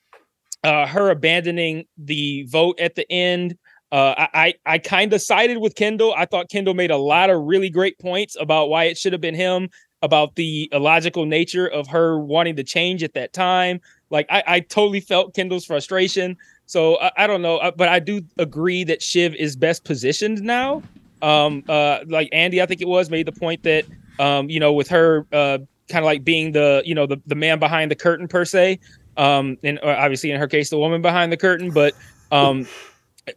[0.64, 3.58] uh her abandoning the vote at the end.
[3.92, 6.14] Uh, I I kind of sided with Kendall.
[6.18, 9.22] I thought Kendall made a lot of really great points about why it should have
[9.22, 9.70] been him,
[10.02, 13.80] about the illogical nature of her wanting to change at that time.
[14.10, 16.38] Like I, I totally felt Kendall's frustration.
[16.66, 20.42] So I, I don't know, uh, but I do agree that Shiv is best positioned
[20.42, 20.84] now.
[21.22, 23.86] Um uh like andy i think it was made the point that
[24.20, 25.58] um you know with her uh
[25.90, 28.80] kind of like being the you know the, the man behind the curtain per se
[29.16, 31.94] um and uh, obviously in her case the woman behind the curtain but
[32.32, 32.68] um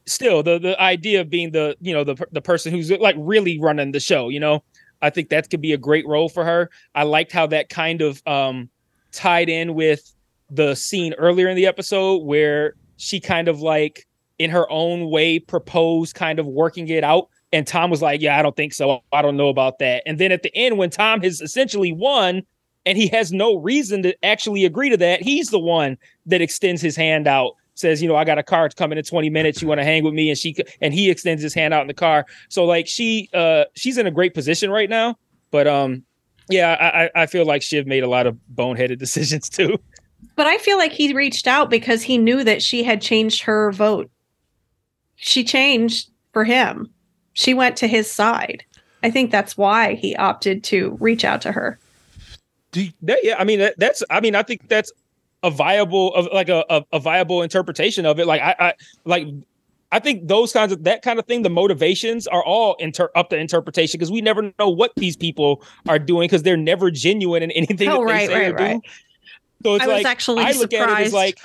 [0.07, 3.59] still the the idea of being the you know the the person who's like really
[3.61, 4.63] running the show you know
[5.01, 6.71] i think that could be a great role for her.
[6.95, 8.69] I liked how that kind of um
[9.13, 10.13] tied in with
[10.51, 14.07] the scene earlier in the episode where she kind of like
[14.39, 18.39] in her own way proposed kind of working it out and Tom was like, Yeah,
[18.39, 19.03] I don't think so.
[19.13, 20.03] I don't know about that.
[20.07, 22.43] And then at the end, when Tom has essentially won
[22.87, 26.83] and he has no reason to actually agree to that, he's the one that extends
[26.83, 29.63] his hand out, says, You know, I got a car coming in 20 minutes.
[29.63, 30.29] You want to hang with me?
[30.29, 32.27] And she, and he extends his hand out in the car.
[32.49, 35.17] So like she, uh, she's in a great position right now.
[35.51, 36.05] But, um,
[36.51, 39.79] yeah, I, I feel like Shiv made a lot of boneheaded decisions too.
[40.39, 43.71] But I feel like he reached out because he knew that she had changed her
[43.73, 44.11] vote.
[45.17, 46.89] She changed for him
[47.39, 48.65] she went to his side.
[49.05, 51.79] I think that's why he opted to reach out to her.
[52.75, 54.91] You, that, yeah, I mean that, that's I mean I think that's
[55.45, 58.27] a viable of like a, a, a viable interpretation of it.
[58.27, 58.75] Like I, I
[59.05, 59.29] like
[59.93, 63.31] I think those kinds of that kind of thing, the motivations are all inter- up
[63.31, 67.45] to interpretation because we never know what these people are doing because they're never genuine
[67.45, 68.83] in anything oh, that right, they say right, or right.
[68.83, 68.91] do.
[69.63, 70.91] So it's I like actually I look surprised.
[70.91, 71.39] at it as like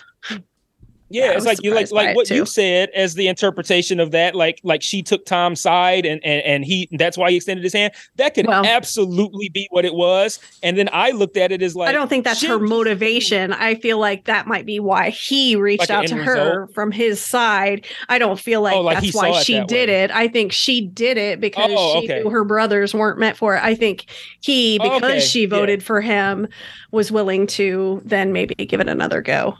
[1.13, 4.33] yeah, it's like you like like what you said as the interpretation of that.
[4.33, 7.73] Like like she took Tom's side and and and he that's why he extended his
[7.73, 7.93] hand.
[8.15, 10.39] That could well, absolutely be what it was.
[10.63, 13.53] And then I looked at it as like I don't think that's her motivation.
[13.53, 16.73] I feel like that might be why he reached like out to her result.
[16.73, 17.85] from his side.
[18.09, 20.03] I don't feel like, oh, like that's why she did way.
[20.03, 20.11] it.
[20.11, 22.23] I think she did it because oh, she okay.
[22.23, 23.63] knew her brothers weren't meant for it.
[23.63, 24.07] I think
[24.41, 25.19] he oh, because okay.
[25.19, 25.85] she voted yeah.
[25.85, 26.47] for him
[26.89, 29.57] was willing to then maybe give it another go.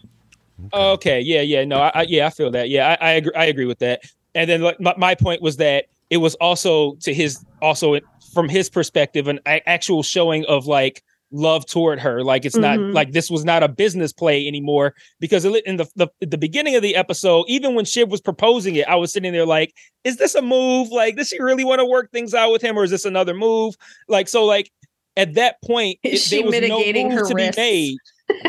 [0.73, 1.17] Okay.
[1.17, 1.21] okay.
[1.21, 1.41] Yeah.
[1.41, 1.65] Yeah.
[1.65, 1.77] No.
[1.81, 2.27] I, I, yeah.
[2.27, 2.69] I feel that.
[2.69, 2.97] Yeah.
[2.99, 3.33] I, I agree.
[3.35, 4.01] I agree with that.
[4.35, 7.99] And then like, my, my point was that it was also to his also
[8.33, 12.23] from his perspective an actual showing of like love toward her.
[12.23, 12.83] Like it's mm-hmm.
[12.83, 16.75] not like this was not a business play anymore because in the, the the beginning
[16.75, 19.73] of the episode, even when Shiv was proposing it, I was sitting there like,
[20.03, 20.89] is this a move?
[20.89, 23.33] Like, does she really want to work things out with him, or is this another
[23.33, 23.75] move?
[24.07, 24.71] Like, so like
[25.17, 27.55] at that point, it, there was no move to risks?
[27.55, 27.97] be made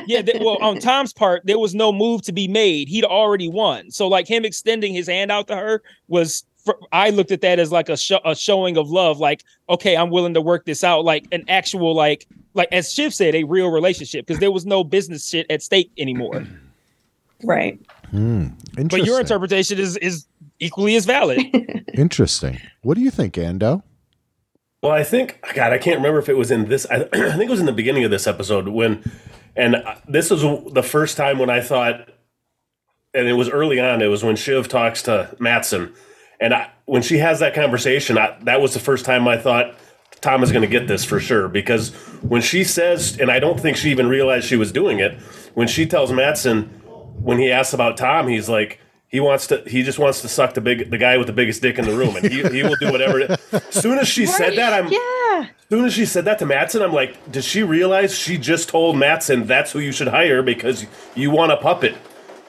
[0.06, 2.88] yeah, th- well, on Tom's part, there was no move to be made.
[2.88, 3.90] He'd already won.
[3.90, 7.58] So, like him extending his hand out to her was, for, I looked at that
[7.58, 9.18] as like a, sh- a showing of love.
[9.18, 11.04] Like, okay, I'm willing to work this out.
[11.04, 14.84] Like an actual, like, like as Shiv said, a real relationship because there was no
[14.84, 16.46] business shit at stake anymore.
[17.42, 17.78] Right.
[18.10, 18.46] Hmm.
[18.74, 20.26] but your interpretation is is
[20.60, 21.40] equally as valid.
[21.94, 22.58] interesting.
[22.82, 23.82] What do you think, Ando?
[24.82, 26.86] Well, I think God, I can't remember if it was in this.
[26.90, 29.02] I, I think it was in the beginning of this episode when
[29.56, 29.76] and
[30.08, 32.08] this was the first time when I thought,
[33.12, 34.02] and it was early on.
[34.02, 35.94] It was when Shiv talks to Matsson,
[36.40, 39.74] and I, when she has that conversation, I, that was the first time I thought
[40.20, 41.48] Tom is going to get this for sure.
[41.48, 45.18] Because when she says, and I don't think she even realized she was doing it,
[45.54, 46.64] when she tells Matsson,
[47.20, 48.80] when he asks about Tom, he's like,
[49.14, 49.62] he wants to.
[49.64, 51.96] He just wants to suck the big, the guy with the biggest dick in the
[51.96, 53.38] room, and he, he will do whatever.
[53.52, 54.34] As soon as she right.
[54.34, 54.90] said that, I'm.
[54.90, 55.50] Yeah.
[55.70, 58.98] Soon as she said that to Matsson, I'm like, does she realize she just told
[58.98, 61.94] Matsson that's who you should hire because you want a puppet?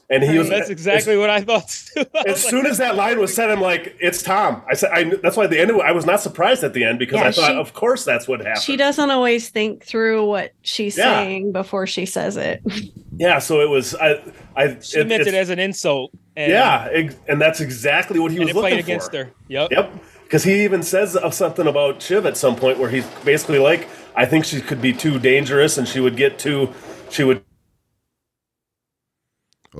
[0.09, 0.49] And he was.
[0.49, 1.67] That's exactly as, what I thought.
[1.67, 2.05] Too.
[2.15, 4.61] I as soon like, as that line was said, I'm like, it's Tom.
[4.69, 6.73] I said, I, that's why at the end of it, I was not surprised at
[6.73, 8.63] the end because yeah, I thought, she, of course, that's what happened.
[8.63, 11.15] She doesn't always think through what she's yeah.
[11.15, 12.61] saying before she says it.
[13.17, 13.95] Yeah, so it was.
[13.95, 14.21] I.
[14.57, 16.11] I she it, meant it as an insult.
[16.35, 19.25] And, yeah, and that's exactly what he was looking against for.
[19.25, 19.31] her.
[19.47, 19.71] Yep.
[19.71, 19.93] Yep.
[20.23, 23.87] Because he even says something about Shiv at some point where he's basically like,
[24.17, 26.73] I think she could be too dangerous and she would get too,
[27.09, 27.41] she would.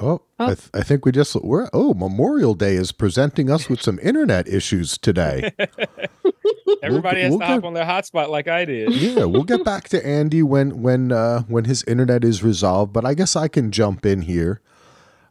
[0.02, 0.46] Oh, oh.
[0.46, 4.00] I, th- I, think we just we're oh Memorial Day is presenting us with some
[4.00, 5.52] internet issues today.
[6.84, 8.94] Everybody we'll, has we'll to get, hop on their hotspot like I did.
[8.94, 12.92] Yeah, we'll get back to Andy when when uh, when his internet is resolved.
[12.94, 14.62] But I guess I can jump in here.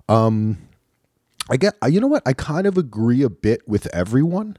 [0.09, 0.59] Um,
[1.51, 4.57] I get you know what I kind of agree a bit with everyone.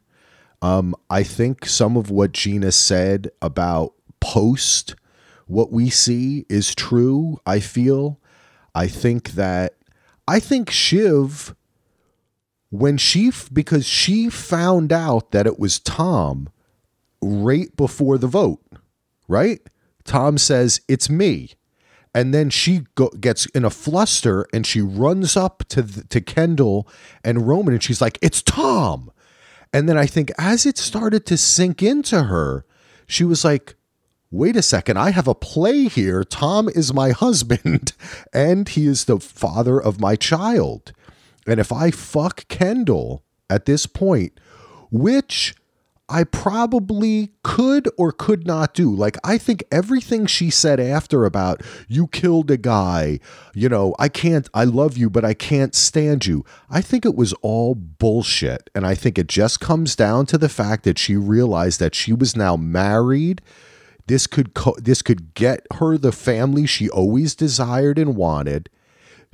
[0.61, 4.95] Um, I think some of what Gina said about post
[5.47, 7.39] what we see is true.
[7.45, 8.19] I feel.
[8.73, 9.73] I think that
[10.27, 11.55] I think Shiv
[12.71, 16.49] when she because she found out that it was Tom
[17.21, 18.61] right before the vote,
[19.27, 19.61] right?
[20.03, 21.51] Tom says it's me.
[22.13, 26.21] And then she go, gets in a fluster and she runs up to the, to
[26.21, 26.87] Kendall
[27.25, 29.11] and Roman and she's like, "It's Tom."
[29.73, 32.65] And then I think as it started to sink into her,
[33.05, 33.75] she was like,
[34.31, 36.23] wait a second, I have a play here.
[36.23, 37.93] Tom is my husband
[38.33, 40.91] and he is the father of my child.
[41.47, 44.39] And if I fuck Kendall at this point,
[44.91, 45.55] which
[46.07, 48.93] I probably could or could not do.
[48.93, 53.19] Like, I think everything she said after about you killed a guy,
[53.55, 56.45] you know, I can't, I love you, but I can't stand you.
[56.69, 58.69] I think it was all bullshit.
[58.75, 62.13] And I think it just comes down to the fact that she realized that she
[62.13, 63.41] was now married.
[64.07, 68.69] This could co- this could get her the family she always desired and wanted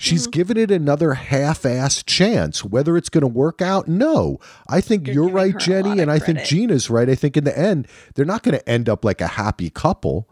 [0.02, 0.32] She's mm-hmm.
[0.32, 2.66] given it another half-assed chance.
[2.66, 4.40] Whether it's going to work out, no.
[4.68, 7.08] I think you're, you're right, Jenni, and I think Gina's right.
[7.08, 10.28] I think in the end, they're not going to end up like a happy couple.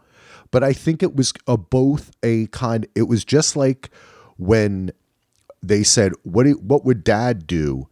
[0.50, 2.84] But I think it was a both a kind.
[2.96, 3.90] It was just like
[4.38, 4.90] when
[5.62, 7.86] they said, "What do, what would Dad do?"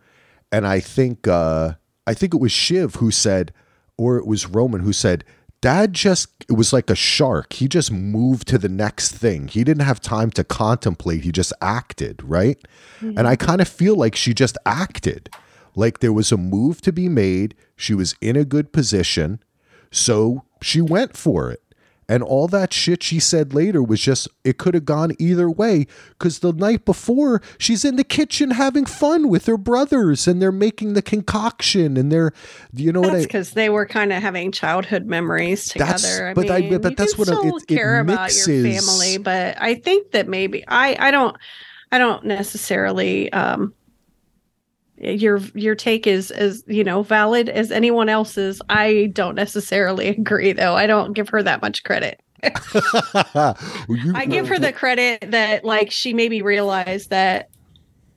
[0.51, 1.75] And I think uh,
[2.09, 3.53] I think it was Shiv who said,
[3.97, 5.25] or it was Roman who said,
[5.61, 7.55] Dad just, it was like a shark.
[7.55, 9.49] He just moved to the next thing.
[9.49, 11.25] He didn't have time to contemplate.
[11.25, 12.59] He just acted, right?
[13.01, 13.19] Mm-hmm.
[13.19, 15.31] And I kind of feel like she just acted.
[15.75, 17.55] Like there was a move to be made.
[17.77, 19.43] She was in a good position.
[19.91, 21.63] So she went for it.
[22.09, 25.87] And all that shit she said later was just, it could have gone either way.
[26.11, 30.51] Because the night before, she's in the kitchen having fun with her brothers and they're
[30.51, 32.33] making the concoction and they're,
[32.73, 33.23] you know that's what I.
[33.25, 36.29] because they were kind of having childhood memories together.
[36.29, 39.19] I but mean, I, but that's what still it, care it about your family.
[39.19, 41.37] But I think that maybe, I, I don't,
[41.93, 43.75] I don't necessarily, um,
[45.01, 48.61] your your take is as you know valid as anyone else's.
[48.69, 50.75] I don't necessarily agree though.
[50.75, 52.21] I don't give her that much credit.
[53.89, 57.49] You, i give her the credit that like she maybe realized that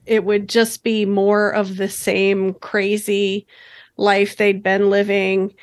[0.06, 3.46] it would just be more of the same crazy
[3.96, 5.54] life they'd been living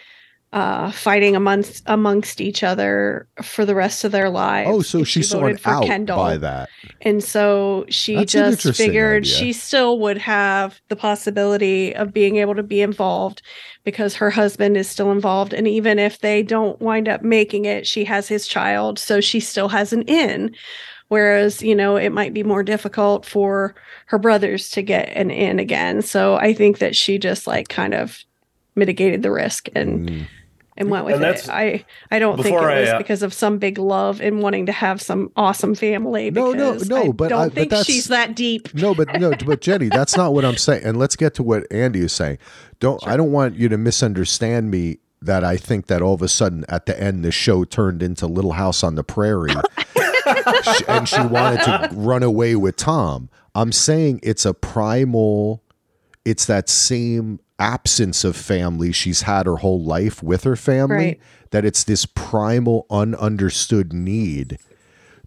[0.51, 4.69] uh, fighting amongst amongst each other for the rest of their lives.
[4.71, 6.17] Oh, so she, she saw an out Kendall.
[6.17, 6.69] by that,
[7.01, 9.31] and so she That's just figured idea.
[9.31, 13.43] she still would have the possibility of being able to be involved
[13.83, 17.85] because her husband is still involved, and even if they don't wind up making it,
[17.85, 20.55] she has his child, so she still has an in.
[21.09, 23.73] Whereas, you know, it might be more difficult for
[24.05, 26.03] her brothers to get an in again.
[26.03, 28.23] So I think that she just like kind of
[28.75, 30.27] mitigated the risk and mm
[30.79, 31.49] and went with and it.
[31.49, 34.65] I I don't think it was I, uh, because of some big love and wanting
[34.67, 36.31] to have some awesome family.
[36.31, 36.77] No, no, no.
[36.77, 38.73] But I but don't I, think but she's that deep.
[38.73, 40.83] No, but no, but Jenni, that's not what I'm saying.
[40.83, 42.37] And let's get to what Andy is saying.
[42.79, 43.11] Don't sure.
[43.11, 46.63] I don't want you to misunderstand me that I think that all of a sudden
[46.69, 49.53] at the end the show turned into Little House on the Prairie.
[50.87, 53.29] and she wanted to run away with Tom.
[53.53, 55.61] I'm saying it's a primal
[56.25, 61.19] it's that same absence of family she's had her whole life with her family right.
[61.51, 64.57] that it's this primal ununderstood need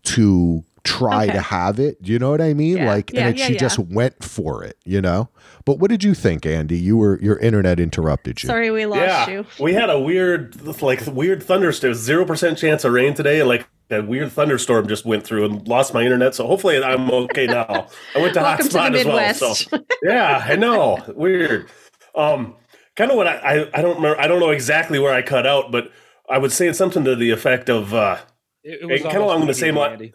[0.03, 1.33] to try okay.
[1.33, 2.03] to have it.
[2.03, 2.79] Do you know what I mean?
[2.79, 2.91] Yeah.
[2.91, 5.29] Like, yeah, and it, yeah, she just went for it, you know?
[5.65, 6.77] But what did you think, Andy?
[6.79, 8.49] You were, your internet interrupted you.
[8.49, 9.47] Sorry, we lost you.
[9.61, 13.41] We had a weird, like, weird thunderstorm, 0% chance of rain today.
[13.41, 16.35] And, like, a weird thunderstorm just went through and lost my internet.
[16.35, 17.89] So hopefully I'm okay now.
[18.15, 19.35] I went to hotspot as well.
[19.35, 20.99] So, yeah, I know.
[21.15, 21.71] Weird.
[22.15, 22.57] Um,
[22.97, 24.21] kind of what I, I, I don't remember.
[24.21, 25.91] I don't know exactly where I cut out, but
[26.29, 28.19] I would say it's something to the effect of uh,
[28.63, 30.13] it, it kind of along the same line.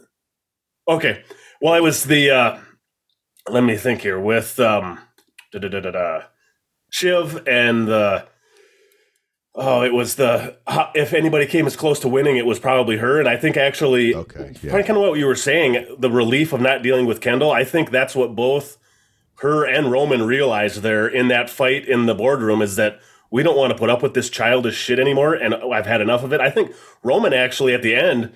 [0.88, 1.24] Okay,
[1.62, 2.60] well, I was the uh,
[3.50, 5.00] let me think here with um,
[5.52, 6.22] da, da, da, da,
[6.90, 8.28] Shiv and the
[9.56, 10.58] oh, it was the
[10.96, 13.20] if anybody came as close to winning, it was probably her.
[13.20, 14.72] And I think actually, okay, yeah.
[14.72, 17.52] kind of what you were saying, the relief of not dealing with Kendall.
[17.52, 18.78] I think that's what both
[19.40, 23.58] her and Roman realized there in that fight in the boardroom is that we don't
[23.58, 26.42] want to put up with this childish shit anymore, and I've had enough of it.
[26.42, 26.74] I think
[27.04, 28.34] Roman actually at the end,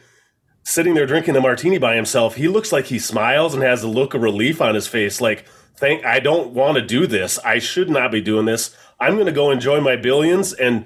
[0.64, 3.88] sitting there drinking the martini by himself, he looks like he smiles and has a
[3.88, 7.40] look of relief on his face, like, thank I don't want to do this.
[7.40, 8.76] I should not be doing this.
[9.00, 10.86] I'm gonna go enjoy my billions and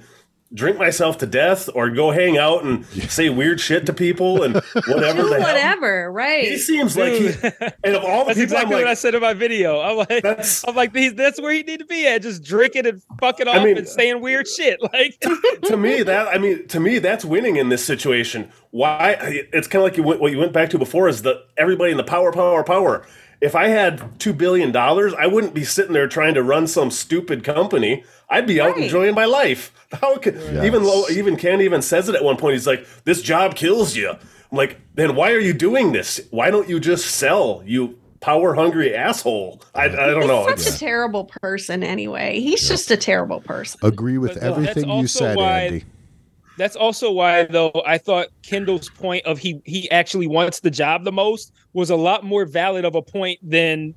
[0.53, 4.55] drink myself to death or go hang out and say weird shit to people and
[4.87, 5.41] whatever Do the hell.
[5.41, 6.43] whatever, right?
[6.45, 7.27] He seems like he,
[7.83, 9.81] and of all the That's people, exactly I'm what I said in my video.
[9.81, 12.85] I'm like, That's- I'm like, he's, that's where he need to be at, just drinking
[12.85, 14.79] and fucking off mean- and saying weird shit.
[14.93, 15.19] Like,
[15.63, 18.51] to me that I mean to me that's winning in this situation.
[18.71, 19.17] Why
[19.51, 21.91] it's kind of like you went, what you went back to before is the everybody
[21.91, 23.05] in the power, power, power.
[23.45, 26.89] If I had two billion dollars, I wouldn't be sitting there trying to run some
[26.89, 28.03] stupid company.
[28.27, 28.83] I'd be out Right.
[28.85, 29.71] enjoying my life.
[30.01, 30.91] How could even Yes.
[30.91, 32.53] low even Ken even says it at one point.
[32.53, 36.19] He's like, "This job kills you." I'm like, then why are you doing this?
[36.31, 37.61] Why don't you just sell?
[37.65, 39.61] You power hungry asshole.
[39.75, 40.43] I, I don't He's know.
[40.47, 42.39] such It's- a terrible person anyway.
[42.39, 43.79] He's just a terrible person.
[43.83, 45.83] Agree with But, everything you said, why- Andy.
[46.57, 51.03] That's also why, though, I thought Kendall's point of he he actually wants the job
[51.03, 53.93] the most was a lot more valid of a point than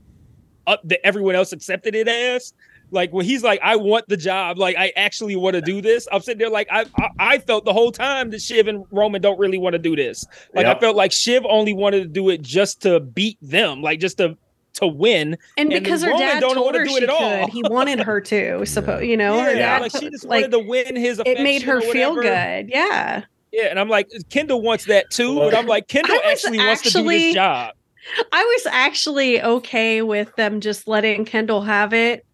[0.66, 2.53] uh, that everyone else accepted it as.
[2.90, 6.09] Like when he's like, I want the job, like I actually want to do this.
[6.11, 9.21] I'm sitting there like I, I I felt the whole time that Shiv and Roman
[9.21, 10.25] don't really want to do this.
[10.55, 14.01] Like I felt like Shiv only wanted to do it just to beat them, like
[14.01, 14.37] just to
[14.81, 15.37] to win.
[15.57, 17.45] And And because her Roman dad don't told wanna her do she it at all.
[17.47, 18.64] could, he wanted her to.
[18.67, 21.21] Suppose you know, her dad like to- she just like wanted to win his.
[21.25, 22.69] it made her feel good.
[22.69, 23.25] Yeah.
[23.53, 26.59] Yeah, and I'm like, Kendall wants that too, but I'm like, Kendall I was actually
[26.59, 27.75] wants to do this job.
[28.33, 32.27] I was actually okay with them just letting Kendall have it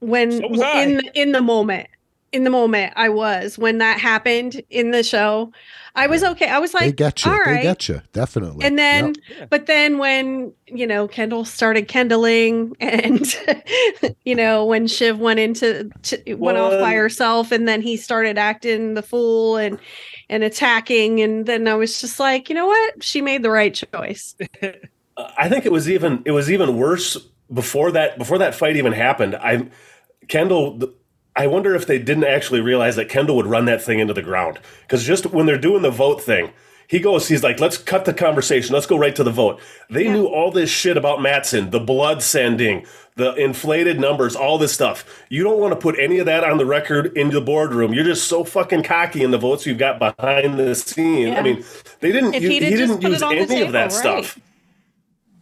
[0.00, 0.46] when So
[0.80, 1.88] in the, in the moment.
[2.32, 5.52] In the moment, I was when that happened in the show.
[5.94, 6.48] I was okay.
[6.48, 7.32] I was they like, get you.
[7.32, 7.62] all They right.
[7.62, 8.00] get you.
[8.12, 8.64] Definitely.
[8.64, 9.50] And then, Yep.
[9.50, 13.26] But then when, you know, Kendall started kindling and,
[14.24, 18.38] you know, when Shiv went into, to, went off by herself and then he started
[18.38, 19.78] acting the fool and,
[20.30, 21.20] and attacking.
[21.20, 23.02] And then I was just like, you know what?
[23.02, 24.34] She made the right choice.
[25.16, 27.16] I think it was even it was even worse
[27.52, 29.34] before that before that fight even happened.
[29.36, 29.68] I
[30.28, 30.78] Kendall
[31.34, 34.22] I wonder if they didn't actually realize that Kendall would run that thing into the
[34.22, 36.50] ground because just when they're doing the vote thing,
[36.88, 38.74] he goes, he's like, let's cut the conversation.
[38.74, 39.60] Let's go right to the vote.
[39.88, 40.12] They Yeah.
[40.12, 42.84] knew all this shit about Matsson, the blood sending,
[43.16, 45.04] the inflated numbers, all this stuff.
[45.30, 47.94] You don't want to put any of that on the record in the boardroom.
[47.94, 51.28] You're just so fucking cocky in the votes you've got behind the scene.
[51.28, 51.38] Yeah.
[51.38, 51.64] I mean,
[52.00, 52.34] they didn't.
[52.34, 53.92] If u- he'd he didn't use any of that right.
[53.92, 54.38] stuff.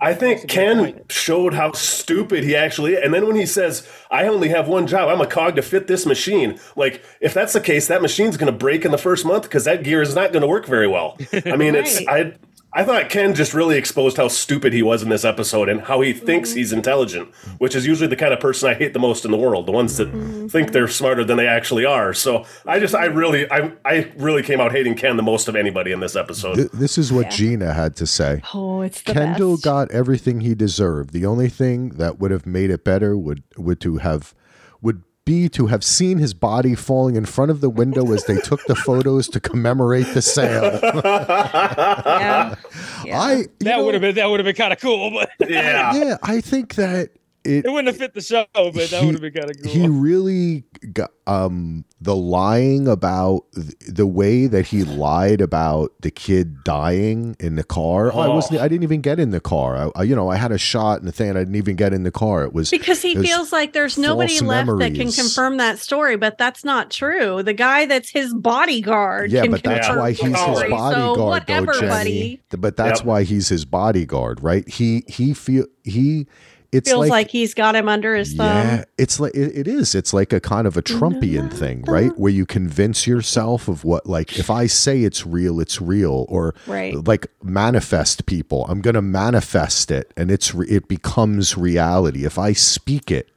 [0.02, 1.12] I think That's a good Ken point.
[1.12, 5.08] showed how stupid he actually and then when he says I only have one job
[5.08, 8.52] I'm a cog to fit this machine like if that's the case that machine's going
[8.52, 10.86] to break in the first month cuz that gear is not going to work very
[10.88, 12.32] well I mean it's I
[12.72, 16.02] I thought Ken just really exposed how stupid he was in this episode and how
[16.02, 16.58] he thinks mm-hmm.
[16.58, 19.36] he's intelligent, which is usually the kind of person I hate the most in the
[19.36, 20.46] world, the ones that mm-hmm.
[20.46, 22.14] think they're smarter than they actually are.
[22.14, 25.56] So I just I really I I really came out hating Ken the most of
[25.56, 26.54] anybody in this episode.
[26.54, 27.30] Th- this is what Yeah.
[27.30, 28.42] Gina had to say.
[28.54, 29.64] Oh, it's the Kendall best.
[29.64, 31.12] got everything he deserved.
[31.12, 34.32] The only thing that would have made it better would would to have
[34.80, 38.36] would be to have seen his body falling in front of the window as they
[38.38, 40.80] took the photos to commemorate the sale.
[40.82, 42.56] yeah.
[43.04, 43.20] yeah.
[43.20, 45.94] I that would have been that would have been kind of cool, but yeah.
[45.94, 47.10] yeah, I think that
[47.44, 48.46] it it wouldn't have fit the show.
[48.54, 49.72] But that would have been kind of cool.
[49.72, 56.10] he really got um the lying about th- the way that he lied about the
[56.10, 58.12] kid dying in the car.
[58.12, 58.34] I Oh.
[58.34, 59.76] wasn't I didn't even get in the car.
[59.76, 61.92] I, I you know, I had a shot and the thing I didn't even get
[61.92, 62.44] in the car.
[62.44, 65.78] It was because he There's feels like there's nobody false left that can confirm that
[65.78, 67.42] story, but that's not true.
[67.42, 70.70] The guy that's his bodyguard Yeah, can but that's confirm why the he's his story.
[70.70, 71.88] bodyguard, So though, whatever, Jenni.
[71.88, 72.40] buddy.
[72.50, 73.06] But that's Yep.
[73.06, 74.68] why he's his bodyguard, right?
[74.68, 76.26] He he feel he
[76.72, 78.46] it's Feels like, like, he's got him under his thumb.
[78.46, 79.94] yeah, it's like it, it is.
[79.94, 82.16] It's like a kind of a Trumpian thing, right?
[82.18, 86.54] Where you convince yourself of what, like, if I say it's real, it's real, or
[86.66, 86.94] Right.
[87.06, 88.66] like manifest people.
[88.68, 92.24] I'm going to manifest it, and it's re- it becomes reality.
[92.24, 93.28] If I speak it,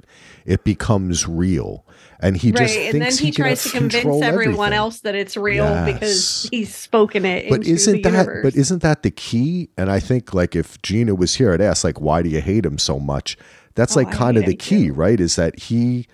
[0.45, 1.82] it becomes real.
[2.23, 2.93] And he just right.
[2.93, 4.73] And then he, can tries to convince everyone everything.
[4.73, 8.43] else that it's real because he's spoken it but isn't that universe.
[8.43, 11.83] but isn't that the key and i think like if gina was here i'd ask
[11.83, 13.37] like why do you hate him so much
[13.75, 14.93] that's Oh, like kind of the key too.
[14.93, 16.07] right is that he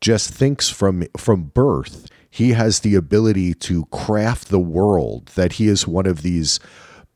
[0.00, 5.68] just thinks from from birth he has the ability to craft the world that he
[5.68, 6.60] is one of these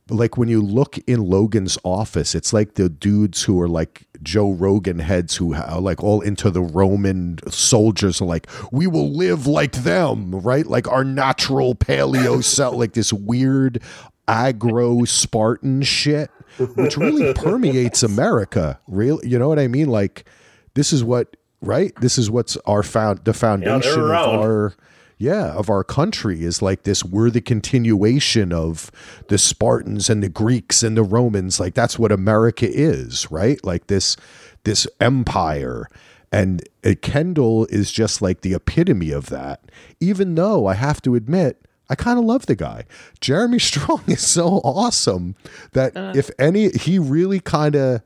[0.09, 4.51] like when you look in Logan's office, it's like the dudes who are like Joe
[4.51, 9.47] Rogan heads who are like all into the Roman soldiers are like, we will live
[9.47, 10.65] like them, right?
[10.65, 13.81] Like our natural paleo cell, like this weird
[14.27, 16.29] agro Spartan shit,
[16.75, 18.79] which really permeates America.
[18.87, 19.89] Real, you know what I mean?
[19.89, 20.25] Like
[20.73, 21.93] this is what, right?
[22.01, 24.73] This is what's our found the foundation of our
[25.19, 28.89] yeah of our country is like this we're the continuation of
[29.27, 33.85] the spartans and the greeks and the romans like that's what america is right like
[33.87, 34.17] this
[34.63, 35.87] this empire
[36.31, 39.71] And uh, Kendall is just like the epitome of that.
[39.99, 41.57] Even though I have to admit,
[41.89, 42.85] I kind of love the guy.
[43.19, 45.35] Jeremy Strong is so awesome
[45.73, 48.01] that if any, he really kind of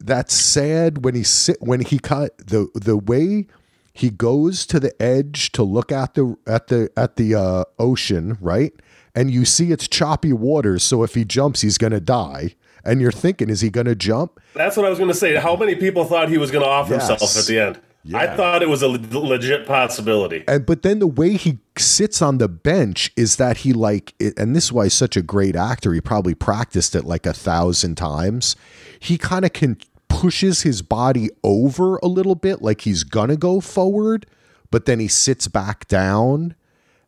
[0.00, 3.46] that's sad when he sit when he cut the the way
[3.94, 8.36] he goes to the edge to look at the at the at the uh, ocean,
[8.40, 8.72] right?
[9.14, 12.56] And you see it's choppy waters, so if he jumps, he's gonna die.
[12.84, 14.40] And you're thinking, is he gonna jump?
[14.54, 15.34] That's what I was going to say.
[15.36, 17.08] How many people thought he was going to off Yes.
[17.08, 17.80] himself at the end?
[18.04, 18.18] Yeah.
[18.18, 20.44] I thought it was a legit possibility.
[20.46, 24.38] And but then the way he sits on the bench is that he like, it,
[24.38, 25.94] and this is why he's such a great actor.
[25.94, 28.54] He probably practiced it like a thousand times.
[29.00, 29.78] He kind of can
[30.20, 34.26] pushes his body over a little bit, like he's gonna go forward,
[34.70, 36.54] but then he sits back down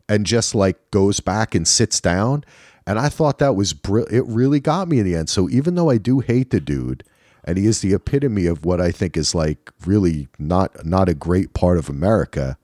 [0.09, 2.43] and just like goes back and sits down.
[2.85, 4.25] And I thought that was br- it.
[4.25, 5.29] Really got me in the end.
[5.29, 7.03] So even though I do hate the dude,
[7.43, 11.13] and he is the epitome of what I think is like really not not a
[11.13, 12.57] great part of America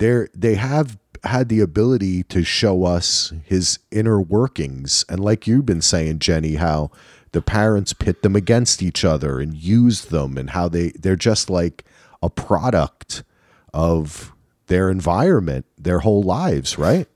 [0.00, 5.66] they they have had the ability to show us his inner workings and like you've
[5.66, 6.90] been saying Jenni how
[7.32, 11.48] the parents pit them against each other and use them and how they they're just
[11.50, 11.84] like
[12.22, 13.22] a product
[13.72, 14.32] of
[14.66, 17.06] their environment their whole lives right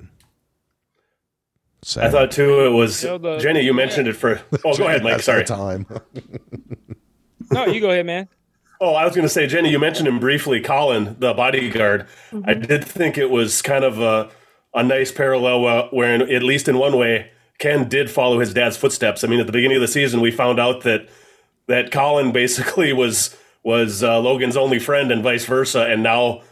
[1.99, 3.63] I thought too it was You know, the- Jenni.
[3.63, 4.41] You mentioned it for.
[4.65, 5.21] Oh, go ahead, Mike.
[5.21, 5.45] Sorry.
[5.45, 5.87] time
[7.53, 8.27] No, you go ahead, man.
[8.81, 9.71] Oh, I was going to say, Jenni.
[9.71, 10.61] You mentioned him briefly.
[10.63, 12.07] Colin, the bodyguard.
[12.47, 14.31] I did think it was kind of a
[14.73, 18.77] a nice parallel uh, where, at least in one way, Ken did follow his dad's
[18.77, 19.25] footsteps.
[19.25, 21.09] I mean, at the beginning of the season, we found out that
[21.67, 26.43] that Colin basically was was uh, Logan's only friend and vice versa, and now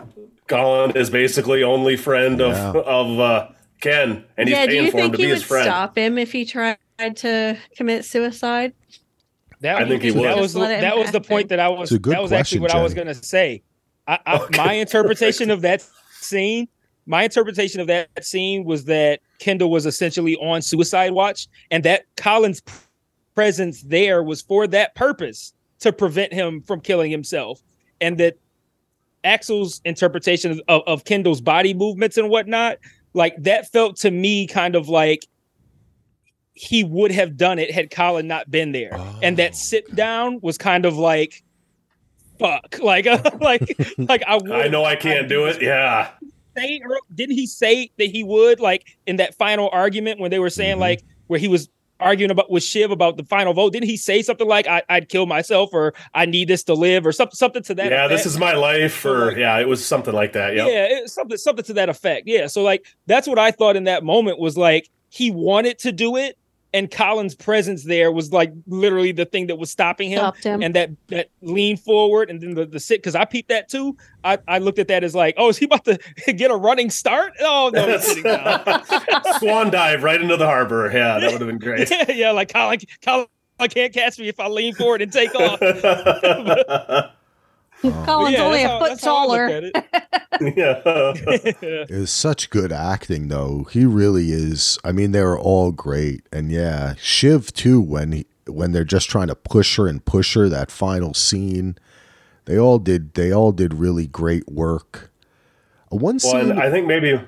[0.48, 2.80] Colin is basically only friend of Yeah.
[2.82, 3.48] of uh,
[3.80, 5.42] Ken, and he's yeah, do paying you for him think to be he would his
[5.42, 5.64] friend.
[5.66, 6.78] stop him if he tried
[7.16, 8.72] to commit suicide?
[9.61, 11.61] That, I think he that was the, Just let it that was the point that
[11.61, 11.90] I was.
[11.92, 13.62] It's a good That was actually question, what I was going to say.
[14.09, 16.66] I, I, My interpretation of that scene,
[17.07, 22.05] my interpretation of that scene was that Kendall was essentially on suicide watch, and that
[22.16, 22.62] Colin's
[23.34, 27.61] presence there was for that purpose to prevent him from killing himself,
[28.00, 28.36] and that
[29.24, 32.78] Axel's interpretation of, of Kendall's body movements and whatnot,
[33.14, 35.26] like that felt to me kind of like
[36.55, 38.90] he would have done it had Colin not been there.
[39.22, 39.55] And that Oh.
[39.55, 41.42] sit down was kind of like
[42.38, 42.78] fuck.
[42.82, 43.07] Like
[43.40, 45.62] like like I would I know I can't do it.
[45.62, 46.11] Yeah.
[46.57, 46.80] Say
[47.14, 50.76] didn't he say that he would like in that final argument when they were saying
[50.76, 50.80] Mhm.
[50.80, 51.68] like where he was
[52.00, 55.09] arguing about with Shiv about the final vote didn't he say something like I, I'd
[55.09, 58.26] kill myself or I need this to live or something something to that yeah, this
[58.26, 59.05] is my life.
[59.05, 60.57] Or yeah, it was something like that.
[60.57, 60.66] Yep.
[60.66, 62.26] Yeah, it, something something to that effect.
[62.26, 65.92] Yeah, so like that's what I thought in that moment was like he wanted to
[65.92, 66.36] do it,
[66.75, 70.18] and Colin's presence there was like literally the thing that was stopping him.
[70.20, 70.62] Stopped him.
[70.62, 73.97] And that that lean forward and then the, the sit because I peeped that too.
[74.25, 75.99] I, I looked at that as like, oh, is he about to
[76.35, 77.33] get a running start?
[77.41, 78.23] Oh no, he's.
[79.39, 80.91] Swan dive right into the harbor.
[80.93, 81.91] Yeah, that would have been great.
[81.91, 83.27] yeah, yeah, like Colin, Colin
[83.70, 85.61] can't catch me if I lean forward and take off.
[87.83, 89.73] Colin's Yeah, only a how- foot that's how I taller.
[90.41, 90.80] Yeah.
[90.85, 91.91] it.
[91.91, 93.64] It was such good acting, though.
[93.70, 94.78] He really is.
[94.85, 97.80] I mean, they're all great, and yeah, Shiv too.
[97.80, 101.76] When he when they're just trying to push her and push her, that final scene,
[102.47, 103.14] they all did.
[103.14, 105.11] They all did really great work.
[105.93, 107.20] Uh, One scene I think maybe.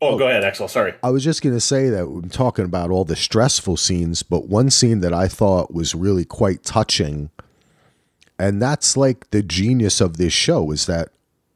[0.00, 0.66] Oh, go ahead, Axel.
[0.66, 0.94] Sorry.
[1.04, 4.48] I was just going to say that I'm talking about all the stressful scenes, but
[4.48, 7.30] one scene that I thought was really quite touching,
[8.36, 11.10] and that's like the genius of this show is that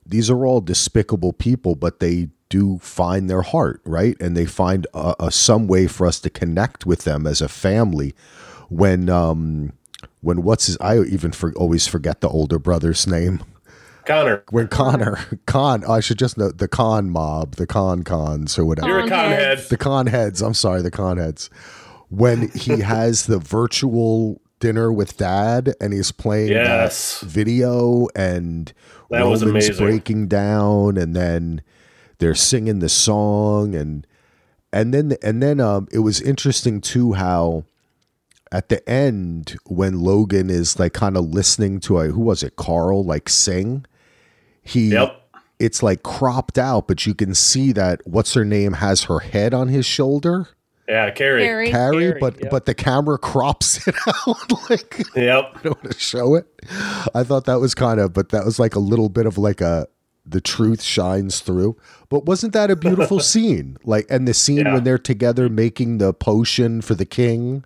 [0.09, 4.16] these are all despicable people, but they do find their heart, right?
[4.20, 7.48] And they find a, a some way for us to connect with them as a
[7.48, 8.14] family.
[8.68, 9.72] When um
[10.20, 13.42] when what's his I even for, always forget the older brother's name
[14.04, 14.44] Connor.
[14.50, 18.88] when Connor Con I should just know the con mob the con cons or whatever
[18.88, 19.59] You're a Con con head.
[19.68, 21.50] the con heads i'm sorry the con heads
[22.09, 27.20] when he has the virtual dinner with dad and he's playing Yes.
[27.20, 28.72] that video and
[29.11, 29.76] That was amazing.
[29.76, 31.62] breaking down and then
[32.18, 34.07] they're singing the song and
[34.72, 37.64] and then and then um it was interesting too how
[38.50, 42.57] at the end when Logan is like kind of listening to a who was it
[42.57, 43.84] Carl like sing
[44.62, 45.20] he Yep.
[45.59, 49.52] it's like cropped out but you can see that what's her name has her head
[49.52, 50.48] on his shoulder
[50.89, 51.43] Yeah, Carrie.
[51.45, 51.70] Carrie.
[51.70, 52.51] Carrie Carrie, but yep.
[52.51, 55.53] but the camera crops it out like Yep.
[55.57, 56.47] I don't want to show it.
[57.14, 59.61] I thought that was kind of, but that was like a little bit of like
[59.61, 59.89] a
[60.24, 61.76] the truth shines through.
[62.09, 63.76] But wasn't that a beautiful scene?
[63.84, 64.74] Like, and the scene Yeah.
[64.74, 67.62] when they're together making the potion for the king,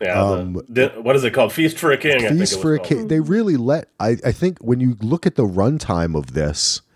[0.00, 1.52] Yeah, Um, the, the- what is it called?
[1.52, 2.16] Feast for a King.
[2.16, 2.88] I think Feast it was for a called.
[2.88, 3.08] King.
[3.08, 3.88] They really let.
[3.98, 6.89] I, I think when you look at the runtime of this, w-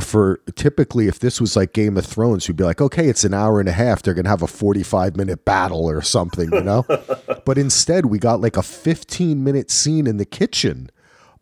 [0.00, 3.34] for typically if this was like Game of Thrones, you'd be like, okay, it's an
[3.34, 4.02] hour and a half.
[4.02, 6.84] They're gonna have a forty-five minute battle or something, you know.
[7.44, 10.90] but instead, we got like a fifteen minute scene in the kitchen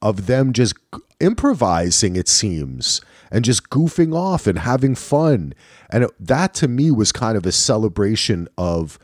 [0.03, 2.17] of them just g- improvising.
[2.17, 3.01] It seems.
[3.33, 5.55] And just goofing off and having fun.
[5.91, 8.99] And it, that to me was kind of a celebration of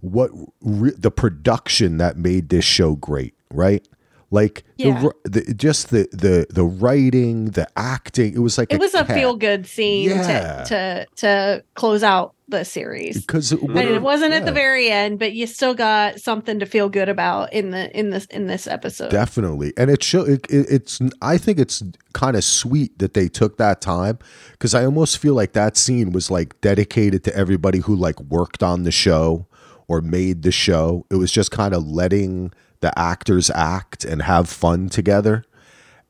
[0.00, 3.86] what re- the production that made this show great, right?
[4.32, 4.98] Like Yeah.
[5.24, 8.34] the, the just the the the writing, the acting.
[8.34, 10.64] It was like It was a feel good scene Yeah.
[10.64, 13.20] to, to to close out the series.
[13.20, 16.66] because it, And it wasn't at the very end, but you still got something to
[16.66, 19.10] feel good about in the in this in this episode.
[19.10, 20.98] definitely, and it show it, it, it's.
[21.20, 21.82] I think it's
[22.14, 24.18] kind of sweet that they took that time
[24.52, 28.62] because I almost feel like that scene was like dedicated to everybody who like worked
[28.62, 29.46] on the show
[29.88, 31.04] or made the show.
[31.10, 32.52] It was just kind of letting
[32.82, 35.44] the actors act and have fun together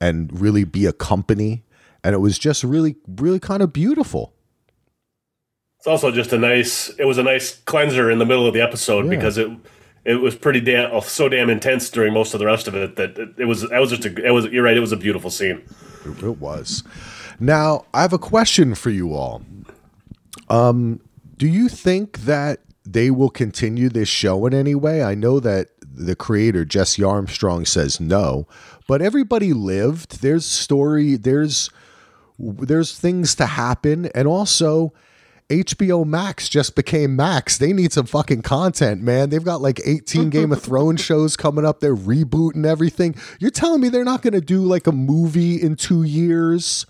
[0.01, 1.63] and really be a company.
[2.03, 4.35] And it was just really, really kind of beautiful.
[5.79, 6.89] It's also just a nice.
[6.99, 9.11] It was a nice cleanser in the middle of the episode Yeah.
[9.11, 9.49] because it
[10.05, 13.19] it was pretty damn so damn intense during most of the rest of it that
[13.19, 13.69] it, it was.
[13.69, 14.27] That was just a.
[14.27, 14.47] It was.
[14.47, 14.77] You're right.
[14.77, 15.63] It was a beautiful scene.
[16.05, 16.83] It, it was.
[17.41, 19.43] Now, I have a question for you all.
[20.49, 21.01] Um,
[21.37, 25.03] do you think that they will continue this show in any way?
[25.03, 28.47] I know that the creator Jesse Armstrong says no,
[28.89, 30.23] but everybody lived.
[30.23, 31.17] There's story.
[31.17, 31.71] There's
[32.39, 34.93] there's things to happen, and also.
[35.51, 37.59] HBO Max just became Max.
[37.59, 39.29] They need some fucking content, man.
[39.29, 41.81] They've got like 18 Game of Thrones shows coming up.
[41.81, 43.17] They're rebooting everything.
[43.39, 46.87] You're telling me they're not going to do like a movie in two years?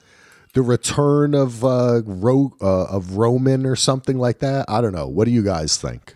[0.55, 4.67] The return of uh, Ro- uh, of Roman or something like that.
[4.69, 5.09] I don't know.
[5.09, 6.15] What do you guys think?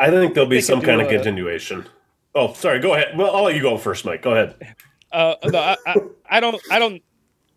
[0.00, 1.86] I think there'll be some do kind of a- continuation.
[2.34, 2.80] Oh, sorry.
[2.80, 3.16] Go ahead.
[3.16, 4.22] Well, I'll let you go first, Mike.
[4.22, 4.74] Go ahead.
[5.12, 5.96] Uh, no, I, I,
[6.28, 7.00] I don't I don't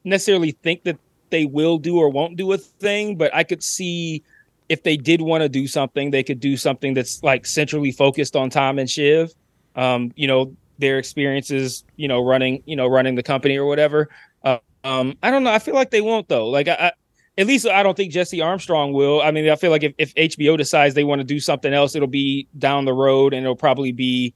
[0.03, 0.99] necessarily think that
[1.31, 4.23] they will do or won't do a thing, but I could see
[4.69, 8.35] if they did want to do something, they could do something that's like centrally focused
[8.35, 9.33] on Tom and Shiv.
[9.75, 14.09] Um, you know, their experiences, you know, running, you know, running the company or whatever.
[14.43, 15.51] Uh, um, I don't know.
[15.51, 16.49] I feel like they won't though.
[16.49, 16.91] Like I, I
[17.37, 19.21] at least I don't think Jesse Armstrong will.
[19.21, 21.95] I mean, I feel like if, if HBO decides they want to do something else,
[21.95, 24.33] it'll be down the road and it'll probably be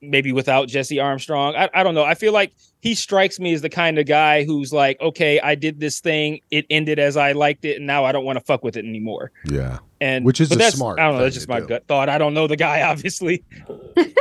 [0.00, 1.56] maybe without Jesse Armstrong.
[1.56, 2.04] I, I don't know.
[2.04, 5.54] I feel like he strikes me as the kind of guy who's like, okay, I
[5.56, 8.44] did this thing, it ended as I liked it, and now I don't want to
[8.44, 9.32] fuck with it anymore.
[9.44, 9.78] Yeah.
[10.00, 11.22] And Which is a that's, smart I don't know.
[11.24, 11.66] That's just my do.
[11.66, 12.08] gut thought.
[12.08, 13.44] I don't know the guy, obviously.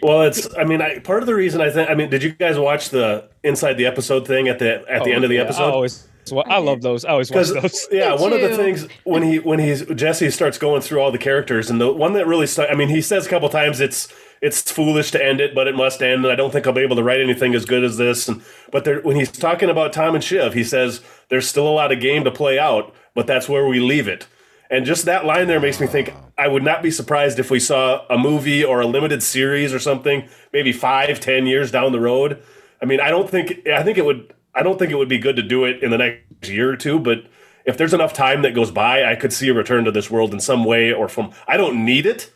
[0.00, 0.48] Well, it's.
[0.56, 1.90] I mean, I, part of the reason I think.
[1.90, 5.10] I mean, did you guys watch the inside the episode thing at the at the
[5.10, 5.82] Oh, end of the episode?
[5.82, 5.88] yeah,
[6.32, 6.44] I episode?
[6.44, 7.04] always, well, I love those.
[7.04, 7.88] I always watch Because those.
[7.90, 11.18] yeah, one of the things when he when he's Jesse starts going through all the
[11.18, 12.68] characters, and the one that really stuck.
[12.70, 14.08] I mean, he says a couple times it's
[14.40, 16.24] it's foolish to end it, but it must end.
[16.24, 18.28] And I don't think I'll be able to write anything as good as this.
[18.28, 21.70] And but there, when he's talking about Tom and Shiv, he says there's still a
[21.70, 24.26] lot of game to play out, but that's where we leave it.
[24.70, 27.58] And just that line there makes me think I would not be surprised if we
[27.58, 32.00] saw a movie or a limited series or something, maybe five, ten years down the
[32.00, 32.42] road.
[32.80, 35.18] I mean, I don't think I think it would I don't think it would be
[35.18, 37.24] good to do it in the next year or two, but
[37.64, 40.32] if there's enough time that goes by, I could see a return to this world
[40.32, 42.30] in some way or from I don't need it,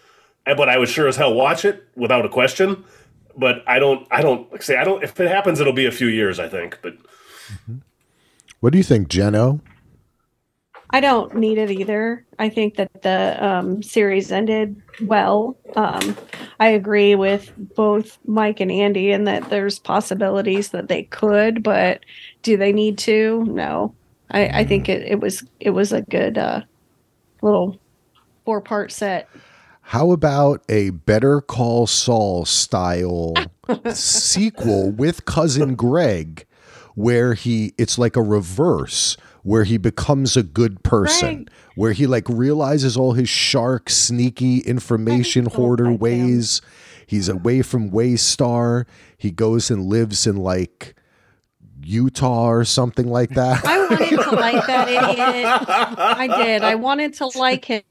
[0.44, 2.84] but I would sure as hell watch it without a question.
[3.36, 6.06] But I don't I don't say I don't if it happens it'll be a few
[6.06, 6.78] years, I think.
[6.82, 6.98] But
[8.60, 9.60] What do you think, Jeno?
[10.92, 12.24] I don't need it either.
[12.38, 15.56] I think that the um, series ended well.
[15.74, 16.16] Um,
[16.60, 22.04] I agree with both Mike and Andy in that there's possibilities that they could, but
[22.42, 23.44] do they need to?
[23.44, 23.94] No.
[24.30, 26.62] I, I think it, it was it was a good uh,
[27.42, 27.78] little
[28.44, 29.28] four part set.
[29.82, 33.34] How about a Better Call Saul style
[33.92, 36.46] sequel with cousin Greg
[36.94, 41.48] where he it's like a reverse where he becomes a good person Right.
[41.74, 45.98] where he like realizes all his shark sneaky information hoarder like him.
[45.98, 46.60] ways
[47.06, 48.84] he's away from Waystar
[49.18, 50.94] he goes and lives in like
[51.84, 55.98] Utah or something like that I wanted to like that idiot.
[55.98, 56.62] I did.
[56.62, 57.82] I wanted to like him,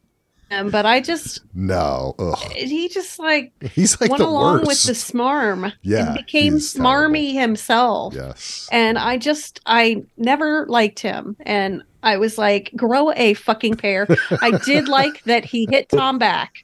[0.71, 2.37] but I just no ugh.
[2.53, 5.71] he just like he's like went the along worst with the smarm.
[5.81, 8.13] Yeah, and became he's smarmy himself.
[8.13, 11.35] yes And I just I never liked him.
[11.41, 14.07] And I was like, grow a fucking pair.
[14.41, 16.55] I did like that he hit Tom back.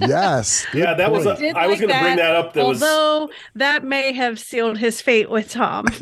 [0.00, 1.38] yes yeah, that was point.
[1.38, 2.54] a, Did I was like going to bring that up.
[2.54, 5.84] That was although that may have sealed his fate with Tom.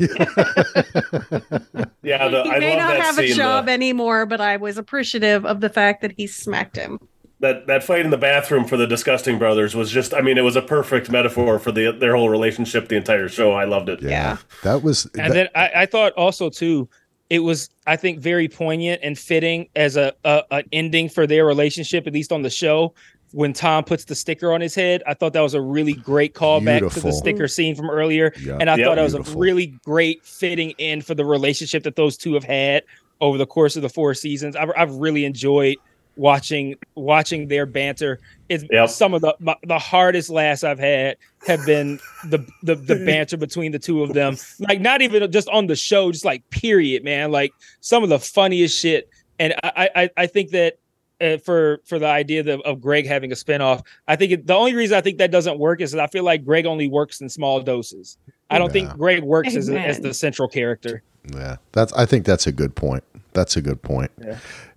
[2.03, 2.27] yeah.
[2.29, 3.31] The, he I may love not that have scene.
[3.31, 6.99] a job the- anymore, but I was appreciative of the fact that he smacked him.
[7.41, 10.41] That that fight in the bathroom for the disgusting brothers was just i mean it
[10.41, 14.01] was a perfect metaphor for the their whole relationship the entire show i loved it
[14.01, 14.37] Yeah, Yeah.
[14.63, 15.05] that was.
[15.17, 16.89] And that- then I, I thought also too,
[17.29, 21.45] it was I think very poignant and fitting as a, a an ending for their
[21.45, 22.93] relationship, at least on the show.
[23.31, 26.33] When Tom puts the sticker on his head, I thought that was a really great
[26.33, 28.57] callback to the sticker scene from earlier, Yeah.
[28.59, 28.85] and I Yep.
[28.87, 32.43] thought that was a really great fitting end for the relationship that those two have
[32.43, 32.81] had
[33.21, 34.55] over the course of the four seasons.
[34.55, 35.75] I've, I've really enjoyed
[36.19, 38.19] watching watching their banter.
[38.49, 38.89] is Yep.
[38.89, 41.17] some of the my, the hardest laughs I've had
[41.47, 44.35] have been the, the the banter between the two of them.
[44.59, 47.31] Like not even just on the show, just like period, man.
[47.31, 49.09] Like some of the funniest shit.
[49.39, 50.77] And I I I think that.
[51.21, 54.53] Uh, for for the idea of, of Greg having a spinoff, I think it, the
[54.53, 57.19] only reason I think that doesn't work is that I feel like Greg only works
[57.19, 58.17] in small doses.
[58.49, 58.87] I don't Yeah.
[58.87, 61.03] think Greg works as, as the central character.
[61.35, 61.91] yeah, that's.
[61.91, 63.03] I think that's a good point.
[63.33, 64.11] That's a good point.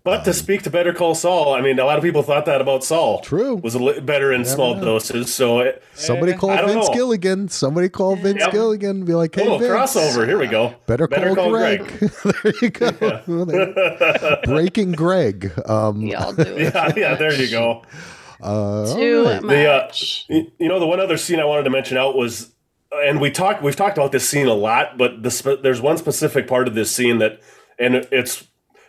[0.05, 2.61] But to speak to better call saul i mean a lot of people thought that
[2.61, 3.57] about saul True.
[3.57, 4.84] was a li- better in small know.
[4.84, 6.94] doses so it, Somebody call Vince know.
[6.94, 7.48] Gilligan.
[7.48, 8.50] Somebody call Vince Yep.
[8.53, 8.90] Gilligan.
[8.90, 9.70] and Be like, hey, oh Vince.
[9.70, 11.86] crossover here we go Better, Better call, call Greg.
[12.42, 13.20] there you go.
[14.44, 15.53] Breaking Greg.
[15.66, 16.74] Um, Y'all do it.
[16.74, 17.82] yeah yeah there you go
[18.42, 19.40] uh, Too all right.
[19.42, 20.26] The, uh, much.
[20.28, 22.53] Y- You know, the one other scene I wanted to mention out was,
[22.92, 25.96] and we talked, we've talked about this scene a lot, but the spe- there's one
[25.96, 27.40] specific part of this scene that,
[27.78, 28.44] and it's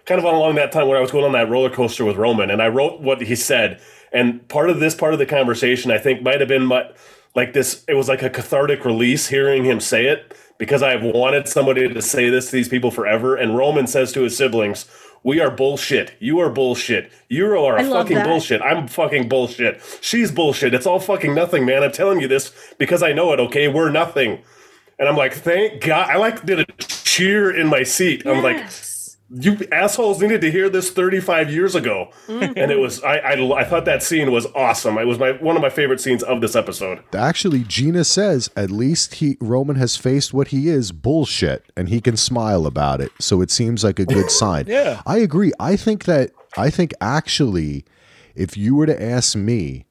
[0.05, 2.49] kind of along that time when I was going on that roller coaster with Roman,
[2.49, 3.81] and I wrote what he said,
[4.11, 6.89] and part of this part of the conversation I think might have been my,
[7.35, 11.47] like this, it was like a cathartic release hearing him say it because I've wanted
[11.47, 14.85] somebody to say this to these people forever, and Roman says to his siblings.
[15.25, 16.11] We are bullshit.
[16.19, 17.09] You are bullshit.
[17.29, 18.25] You are a I fucking that.
[18.27, 18.61] bullshit.
[18.61, 19.81] I'm fucking bullshit.
[20.01, 20.73] She's bullshit.
[20.73, 21.81] It's all fucking nothing, man.
[21.81, 23.69] I'm telling you this because I know it, okay?
[23.69, 24.41] We're nothing.
[24.99, 26.09] And I'm like, thank God.
[26.09, 28.25] I like did a cheer in my seat.
[28.27, 28.92] I'm like, Yes.
[29.29, 32.09] You assholes needed to hear this 35 years ago.
[32.27, 32.57] Mm-hmm.
[32.57, 34.97] And it was, I, I, I thought that scene was awesome.
[34.97, 37.03] It was my one of my favorite scenes of this episode.
[37.13, 42.01] Actually, Gina says at least he Roman has faced what he is bullshit, and he
[42.01, 43.11] can smile about it.
[43.19, 44.65] So it seems like a good sign.
[44.67, 45.01] Yeah.
[45.05, 45.51] I agree.
[45.59, 47.85] I think that I think actually,
[48.35, 49.85] if you were to ask me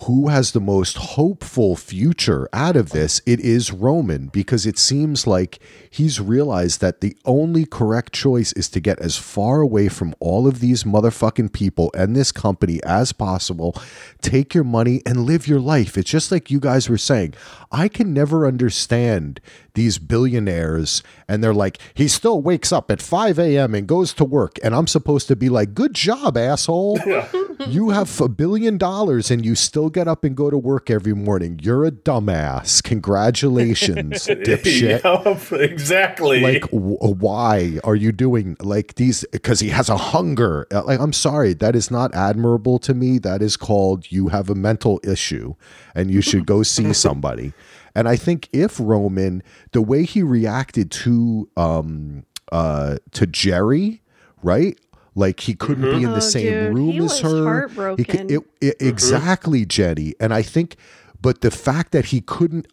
[0.00, 5.26] who has the most hopeful future out of this, it is Roman because it seems
[5.26, 10.14] like he's realized that the only correct choice is to get as far away from
[10.20, 13.74] all of these motherfucking people and this company as possible.
[14.20, 15.96] Take your money and live your life.
[15.96, 17.32] It's just like you guys were saying.
[17.72, 19.40] I can never understand
[19.76, 23.74] these billionaires and they're like, he still wakes up at 5 a.m.
[23.74, 24.58] and goes to work.
[24.64, 26.98] And I'm supposed to be like, good job, asshole.
[27.68, 31.14] you have a billion dollars and you still get up and go to work every
[31.14, 31.60] morning.
[31.62, 32.82] You're a dumbass.
[32.82, 34.96] Congratulations, dipshit.
[35.06, 36.40] Yeah, exactly.
[36.40, 39.24] Like, w- why are you doing like these?
[39.32, 40.66] Because he has a hunger.
[40.72, 43.18] Uh, Like, I'm sorry, that is not admirable to me.
[43.18, 45.54] That is called you have a mental issue
[45.94, 47.52] and you should go see somebody.
[47.96, 49.42] And I think if Roman,
[49.72, 54.02] the way he reacted to um uh to Jerry,
[54.42, 54.78] right?
[55.14, 57.68] Like he couldn't be in the Oh, same dude, room he as was her.
[57.96, 60.12] He could- it- it- exactly, Jenni.
[60.20, 60.76] And I think,
[61.22, 62.66] but the fact that he couldn't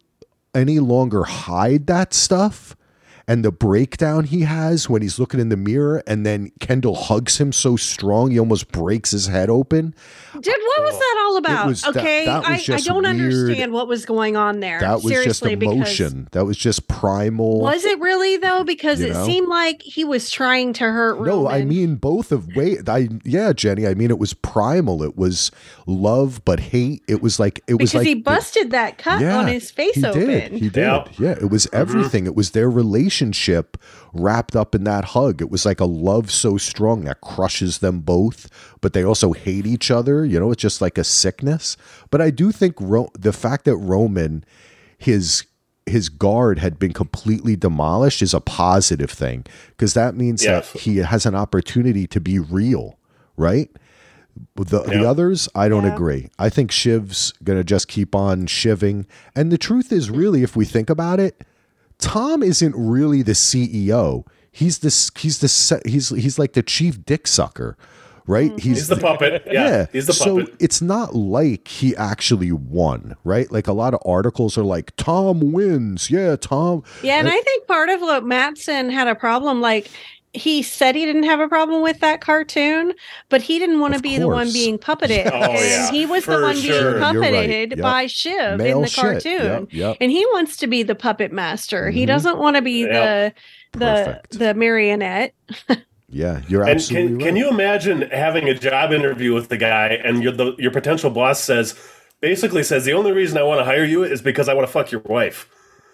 [0.54, 2.76] any longer hide that stuff
[3.28, 7.40] and the breakdown he has when he's looking in the mirror and then Kendall hugs
[7.40, 9.96] him so strong he almost breaks his head open.
[10.34, 11.68] Dude, what was that all about?
[11.68, 13.16] was- okay, that was I, I don't weird.
[13.16, 14.80] understand what was going on there.
[14.82, 16.28] That was just Seriously, because- emotion.
[16.32, 17.62] That was just primal.
[17.62, 18.64] Was it really though?
[18.64, 19.26] Because You it know?
[19.26, 22.78] seemed like he was trying to hurt No, I mean both of way.
[22.88, 23.88] I yeah, Jenni.
[23.90, 25.02] I mean it was primal.
[25.04, 25.52] It was
[25.86, 27.04] love, but hate.
[27.08, 30.06] It was like it was because like he busted that cut on his face he
[30.06, 30.28] open.
[30.28, 30.52] Did.
[30.52, 30.76] He did.
[30.76, 31.06] Yeah.
[31.20, 31.78] Yeah, it was mm-hmm.
[31.78, 32.26] everything.
[32.26, 33.13] It was their relationship
[34.14, 35.42] wrapped up in that hug.
[35.42, 38.50] It was like a love so strong that crushes them both,
[38.82, 40.26] but they also hate each other.
[40.26, 41.78] You know, it's just like a sickness.
[42.10, 44.44] But I do think Ro- the fact that Roman,
[44.98, 45.46] his
[45.86, 50.72] his guard had been completely demolished is a positive thing because that means Yes.
[50.72, 52.98] that he has an opportunity to be real,
[53.36, 53.70] right?
[54.56, 55.94] The, the others, I don't Yeah.
[55.94, 56.30] agree.
[56.40, 59.06] I think Shiv's going to just keep on shiving.
[59.36, 61.44] And the truth is, really, if we think about it,
[62.04, 64.26] Tom isn't really the CEO.
[64.52, 65.10] He's this.
[65.18, 65.82] He's the.
[65.86, 67.78] He's he's like the chief dick sucker,
[68.28, 68.52] right?
[68.52, 68.58] Mm-hmm.
[68.58, 69.44] he's the puppet.
[69.50, 70.56] Yeah, he's the so puppet.
[70.60, 73.52] it's not like he actually won, right?
[73.52, 76.12] Like a lot of articles are like Tom wins.
[76.12, 76.84] Yeah, Tom.
[77.02, 79.90] Yeah, and I think part of what Matsson had a problem, like
[80.34, 82.94] he said he didn't have a problem with that cartoon,
[83.30, 85.26] but he didn't want to Of be the one being puppeted.
[85.34, 86.72] Oh, and yeah, he was the one sure.
[86.72, 87.16] being You're right.
[87.16, 87.80] puppeted Yep.
[87.80, 89.44] by Shiv in the cartoon.
[89.44, 89.98] Yep, yep.
[90.02, 91.90] And he wants to be the puppet master.
[91.92, 92.08] He Mhm.
[92.08, 93.30] doesn't want to be Yeah.
[93.30, 93.34] the
[93.74, 94.40] the Perfect.
[94.40, 95.34] the marionette.
[96.10, 97.26] Yeah, you're And absolutely can, right.
[97.26, 101.10] can you imagine having a job interview with the guy and your the, your potential
[101.10, 101.74] boss says
[102.22, 104.72] basically says the only reason I want to hire you is because I want to
[104.72, 105.48] fuck your wife.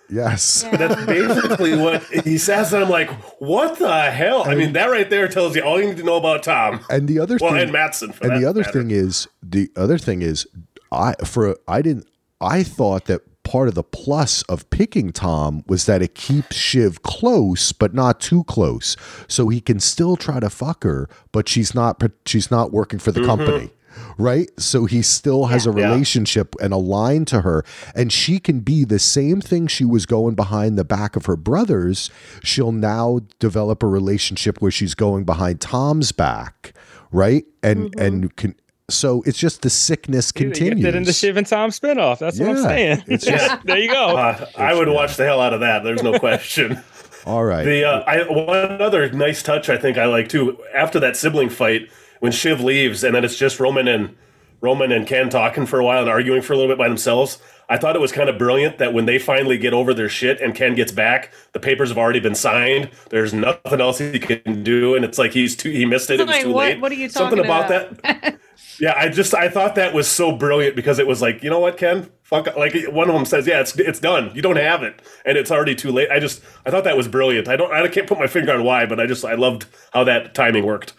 [0.10, 0.64] Yes.
[0.64, 4.44] That's basically what he says, and I'm like, what the hell?
[4.44, 6.84] I mean, that right there tells you all you need to know about Tom.
[6.90, 8.14] And the other Well, thing, and Matsson.
[8.22, 8.80] And that the other matter.
[8.80, 10.48] thing is the other thing is
[10.92, 12.08] I for I didn't
[12.42, 17.02] I thought that part of the plus of picking Tom was that it keeps Shiv
[17.02, 18.96] close but not too close
[19.28, 23.12] so he can still try to fuck her but she's not she's not working for
[23.12, 23.30] the mm-hmm.
[23.30, 23.70] company
[24.18, 25.80] right so he still has a Mm-hmm.
[25.80, 25.92] Yeah.
[25.92, 27.64] relationship and a line to her
[27.96, 31.36] and she can be the same thing she was going behind the back of her
[31.36, 32.10] brothers
[32.44, 36.74] she'll now develop a relationship where she's going behind Tom's back
[37.12, 38.00] right and Mm-hmm.
[38.02, 38.56] and can
[38.90, 42.18] so it's just the sickness You continues get that in the Shiv and Tom spinoff.
[42.18, 43.04] That's what I'm saying.
[43.06, 44.18] it's just- there you go.
[44.18, 45.84] Uh, I would watch the hell out of that.
[45.84, 46.82] There's no question.
[47.28, 50.58] all right The uh, I, one other nice touch I think I like too.
[50.74, 51.88] After that sibling fight,
[52.20, 54.16] when Shiv leaves, and then it's just Roman and
[54.62, 57.40] Roman and Ken talking for a while and arguing for a little bit by themselves.
[57.72, 60.42] I thought it was kind of brilliant that when they finally get over their shit
[60.42, 62.90] and Ken gets back, the papers have already been signed.
[63.12, 66.20] There's nothing else he can do, and it's like he's too he missed it.
[66.20, 66.82] It was Like, too what- late.
[66.82, 68.04] what are you Something talking about, about?
[68.04, 68.40] that.
[68.82, 71.60] Yeah, I just I thought that was so brilliant because it was like, you know
[71.60, 72.10] what, Ken?
[72.24, 74.32] Fuck like one of them says, Yeah, it's it's done.
[74.34, 75.02] You don't have it.
[75.26, 76.10] And it's already too late.
[76.10, 77.50] I just I thought that was brilliant.
[77.50, 80.06] I don't I can't put my finger on why, but I just I loved how
[80.06, 80.94] that timing worked.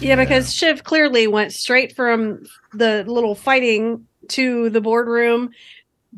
[0.00, 5.50] Yeah, because Shiv clearly went straight from the little fighting to the boardroom,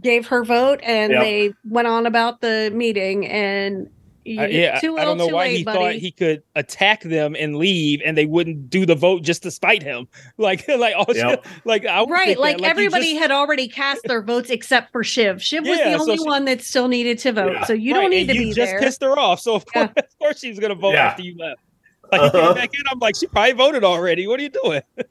[0.01, 1.23] gave her vote, and Yep.
[1.23, 3.27] they went on about the meeting.
[3.27, 3.89] And
[4.25, 5.79] you, Uh, yeah, too I don't know why late, he buddy.
[5.79, 9.51] thought he could attack them and leave, and they wouldn't do the vote just to
[9.51, 10.07] spite him.
[10.39, 11.47] Like, like, oh, Yep.
[11.65, 14.93] like, I would Right, think that, like, everybody just- had already cast their votes except
[14.93, 15.43] for Shiv.
[15.43, 17.65] Shiv was Yeah, the so only she- one that still needed to vote, Yeah.
[17.65, 18.81] so you right, don't need and to you be just there.
[18.81, 20.03] pissed her off, so of course, Yeah.
[20.05, 21.07] of course she was gonna vote Yeah.
[21.07, 21.61] after you left.
[22.13, 22.47] Like, Uh-huh.
[22.47, 24.27] came back in, I'm like, she probably voted already.
[24.27, 24.83] What are you doing?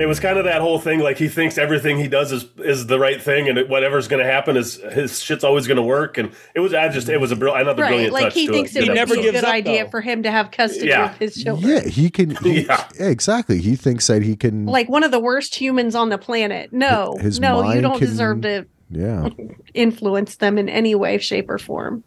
[0.00, 2.88] It was kind of that whole thing, like he thinks everything he does is is
[2.88, 5.82] the right thing, and it, whatever's going to happen is his shit's always going to
[5.82, 6.18] work.
[6.18, 8.34] And it was, I just, it was a bri- another Right, brilliant like touch.
[8.34, 8.82] he to thinks it.
[8.82, 9.90] it would never be a gives good up, idea though.
[9.90, 11.12] for him to have custody Yeah.
[11.12, 11.70] of his children.
[11.72, 12.84] yeah he can he, Yeah.
[12.98, 16.18] yeah, exactly he thinks that he can Like one of the worst humans on the
[16.18, 16.72] planet.
[16.72, 19.28] No, His no, you don't can- deserve to yeah
[19.72, 22.02] influence them in any way, shape, or form.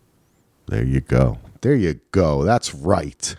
[0.68, 3.38] there you go there you go that's right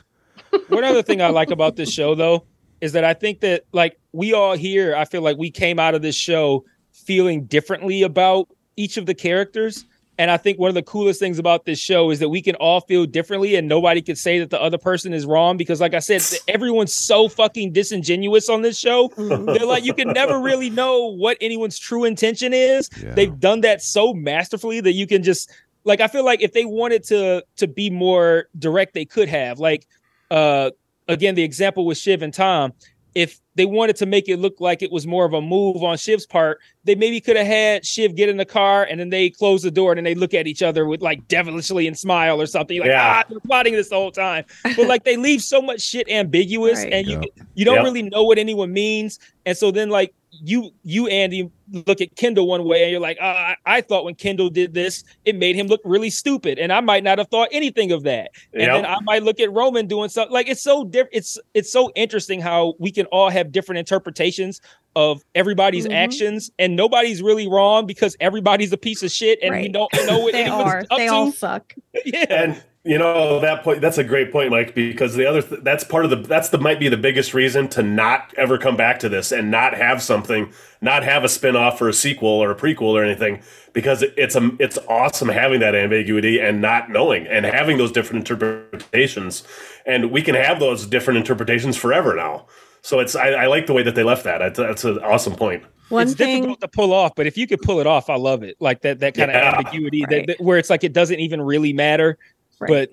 [0.69, 2.45] One other thing I like about this show, though,
[2.81, 5.95] is that I think that like we all here, I feel like we came out
[5.95, 9.85] of this show feeling differently about each of the characters.
[10.19, 12.55] And I think one of the coolest things about this show is that we can
[12.57, 15.95] all feel differently and nobody could say that the other person is wrong because, like
[15.95, 19.09] I said, everyone's so fucking disingenuous on this show.
[19.11, 19.47] Mhm.
[19.57, 22.91] They're like, you can never really know what anyone's true intention is.
[23.03, 23.15] Yeah.
[23.15, 25.51] They've done that so masterfully that you can just
[25.85, 29.59] like I feel like if they wanted to to be more direct, they could have.
[29.59, 29.87] Like
[30.31, 30.71] uh
[31.09, 32.73] again, the example with Shiv and Tom,
[33.17, 35.97] if they wanted to make it look like it was more of a move on
[35.97, 39.29] Shiv's part, they maybe could have had Shiv get in the car and then they
[39.31, 42.41] close the door and then they look at each other with like devilishly and smile
[42.41, 42.77] or something.
[42.77, 43.23] You're like, Yeah.
[43.25, 44.45] ah, they're plotting this the whole time.
[44.63, 46.93] But like they leave so much shit ambiguous Right.
[46.93, 47.43] and you Yeah.
[47.57, 47.85] you don't Yep.
[47.85, 49.19] really know what anyone means.
[49.45, 51.51] And so then like you you Andy
[51.87, 54.75] look at Kendall one way and you're like, uh, I, I thought when Kendall did
[54.75, 58.03] this, it made him look really stupid, and I might not have thought anything of
[58.05, 58.31] that.
[58.53, 58.73] And Yep.
[58.73, 61.15] then I might look at Roman doing something like it's so different.
[61.15, 64.61] It's it's so interesting how we can all have different interpretations
[64.97, 65.95] of everybody's Mhm.
[65.95, 70.19] actions, and nobody's really wrong because everybody's a piece of shit, and we don't know
[70.19, 70.81] what They anyone's are.
[70.91, 71.13] up They to.
[71.13, 71.75] all suck.
[72.05, 73.81] yeah, And you know that point.
[73.81, 74.75] That's a great point, Mike.
[74.75, 77.69] Because the other th- that's part of the that's the might be the biggest reason
[77.69, 81.57] to not ever come back to this and not have something, not have a spin
[81.57, 83.43] off or a sequel or a prequel or anything.
[83.73, 88.29] Because it's a it's awesome having that ambiguity and not knowing and having those different
[88.29, 89.45] interpretations,
[89.87, 92.47] and we can have those different interpretations forever now.
[92.83, 94.39] So it's I, I like the way that they left that.
[94.39, 95.63] That's, that's an awesome point.
[95.91, 98.15] One it's thing, difficult to pull off, but if you could pull it off, I
[98.17, 98.57] love it.
[98.59, 99.51] Like that that kind Yeah.
[99.51, 100.27] of ambiguity Right.
[100.27, 102.17] that, that- where it's like it doesn't even really matter.
[102.61, 102.69] Right.
[102.69, 102.91] But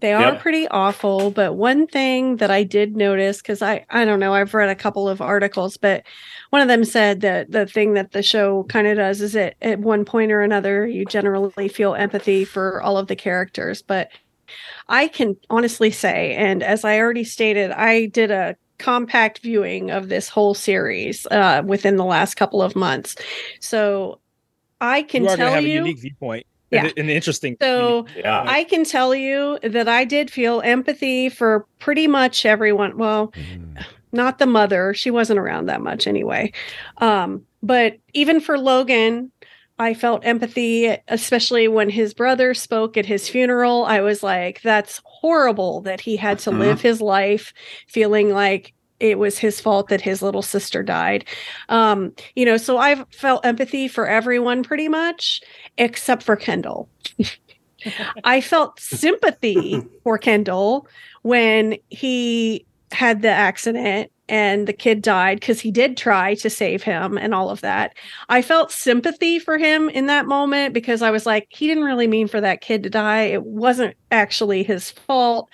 [0.00, 0.40] they are Yep.
[0.40, 1.30] pretty awful.
[1.30, 4.74] But one thing that I did notice, because I, I don't know, I've read a
[4.74, 6.02] couple of articles, but
[6.50, 9.56] one of them said that the thing that the show kind of does is it
[9.62, 13.82] at one point or another, you generally feel empathy for all of the characters.
[13.82, 14.08] But
[14.88, 20.08] I can honestly say, and as I already stated, I did a compact viewing of
[20.08, 23.14] this whole series uh, within the last couple of months.
[23.60, 24.20] So
[24.80, 25.68] I can you tell you.
[25.68, 26.46] a unique viewpoint.
[26.74, 26.84] Yeah.
[26.86, 27.56] and, and interesting.
[27.60, 28.44] so Yeah.
[28.46, 32.98] I can tell you that I did feel empathy for pretty much everyone.
[32.98, 33.84] Well, Mm.
[34.12, 34.92] not the mother.
[34.94, 36.52] She wasn't around that much anyway.
[36.98, 39.30] Um, but even for Logan,
[39.78, 43.84] I felt empathy, especially when his brother spoke at his funeral.
[43.86, 46.58] I was like, that's horrible that he had to Mhm.
[46.58, 47.52] live his life
[47.88, 51.24] feeling like it was his fault that his little sister died.
[51.68, 55.42] Um, you know, so I've felt empathy for everyone pretty much,
[55.78, 56.88] except for Kendall.
[58.24, 60.86] I felt sympathy for Kendall
[61.22, 66.82] when he had the accident and the kid died because he did try to save
[66.82, 67.94] him and all of that.
[68.28, 72.06] I felt sympathy for him in that moment because I was like, he didn't really
[72.06, 73.22] mean for that kid to die.
[73.22, 75.50] It wasn't actually his fault.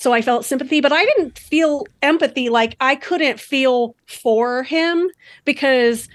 [0.00, 2.48] So I felt sympathy, but I didn't feel empathy.
[2.48, 5.10] Like I couldn't feel for him
[5.44, 6.08] because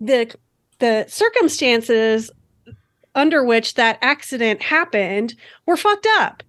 [0.00, 0.34] the
[0.80, 2.32] the circumstances
[3.14, 6.42] under which that accident happened were fucked up.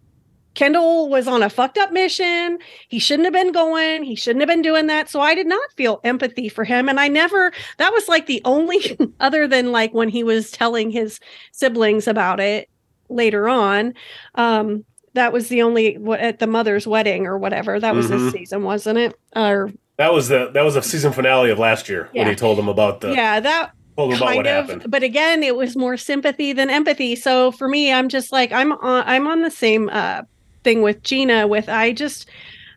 [0.55, 2.57] Kendall was on a fucked up mission.
[2.87, 4.01] He shouldn't have been going.
[4.01, 5.09] He shouldn't have been doing that.
[5.09, 6.89] So I did not feel empathy for him.
[6.89, 10.89] And I never, that was like the only, other than like when he was telling
[10.89, 11.19] his
[11.51, 12.67] siblings about it
[13.09, 13.93] later on.
[14.33, 17.79] Um, that was the only what at the mother's wedding or whatever.
[17.79, 18.09] That was Mhm.
[18.09, 19.15] this season, wasn't it?
[19.35, 22.57] Or That was the that was the season finale of last year when he told
[22.57, 24.89] them about the yeah, that told them about what of happened.
[24.91, 28.71] but again it was more sympathy than empathy so for me i'm just like i'm
[28.71, 30.23] on i'm on the same uh
[30.63, 32.27] thing with gina with i just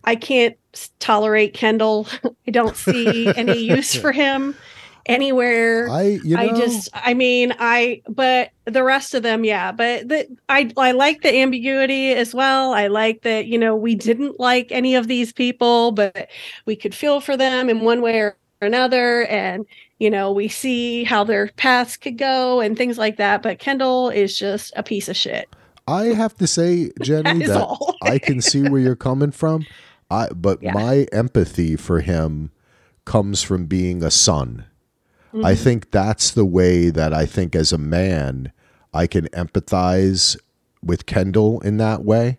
[0.04, 0.56] i can't
[0.98, 2.06] tolerate kendall
[2.46, 4.54] i don't see any use for him
[5.06, 9.72] anywhere I you know I just, I mean, I, but the rest of them, yeah.
[9.72, 12.72] But the, I, I like the ambiguity as well.
[12.74, 16.28] I like that, you know, we didn't like any of these people, but
[16.66, 19.26] we could feel for them in one way or another.
[19.26, 19.66] And,
[19.98, 23.42] you know, we see how their paths could go and things like that.
[23.42, 25.48] But Kendall is just a piece of shit.
[25.88, 27.94] I have to say, Jenni, is that.
[28.02, 29.66] I can see where you're coming from.
[30.10, 30.72] I but Yeah.
[30.72, 32.50] my empathy for him
[33.04, 34.64] comes from being a son.
[35.44, 35.58] I Mhm.
[35.58, 38.52] think that's the way that I think as a man
[38.94, 40.36] I can empathize
[40.82, 42.38] with Kendall in that way.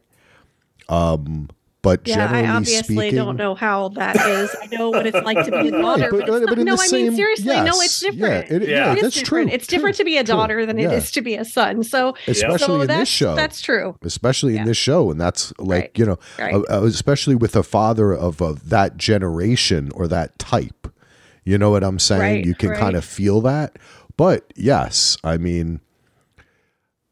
[0.89, 1.50] Um
[1.84, 4.54] but Yeah, I obviously speaking, don't know how that is.
[4.62, 6.10] I know what it's like to be a daughter.
[6.12, 8.52] but- but, but not- no, I same- mean seriously, no, yes, it's yeah, different.
[8.64, 9.28] it- yeah, It is different.
[9.50, 10.89] true, It's different true, to be a true, daughter than yeah.
[10.91, 11.84] it is to be a son.
[11.84, 13.36] So, especially so in that's this show.
[13.36, 13.95] that's true.
[14.02, 15.91] especially in this show and that's like Right.
[15.95, 16.56] you know Right.
[16.56, 20.88] uh, uh, especially with a father of, of that generation or that type
[21.48, 22.80] you know what i'm saying Right, you can right.
[22.80, 23.78] kind of feel that
[24.18, 25.80] but yes i mean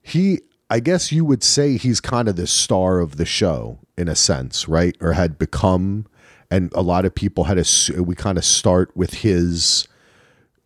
[0.01, 4.09] he i guess you would say he's kind of the star of the show in
[4.09, 6.05] a sense right or had become
[6.51, 9.87] and a lot of people had a we kind of start with his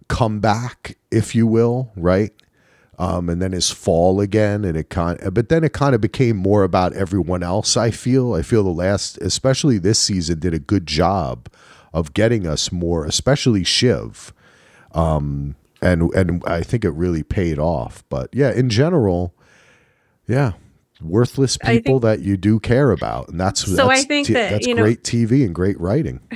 [0.08, 2.34] comeback if you will right
[2.98, 5.18] um, and then his fall again, and it kind.
[5.34, 7.78] But then it kind of became more about everyone else.
[7.78, 8.34] I feel.
[8.34, 11.48] I feel the last, especially this season, did a good job
[11.94, 14.34] of getting us more, especially Shiv,
[14.94, 18.04] um, and and I think it really paid off.
[18.10, 19.34] But yeah, in general,
[20.28, 20.54] yeah,
[21.02, 24.52] worthless people think- that you do care about, and that's So I think t- that,
[24.52, 26.20] that's you know- great TV and great writing.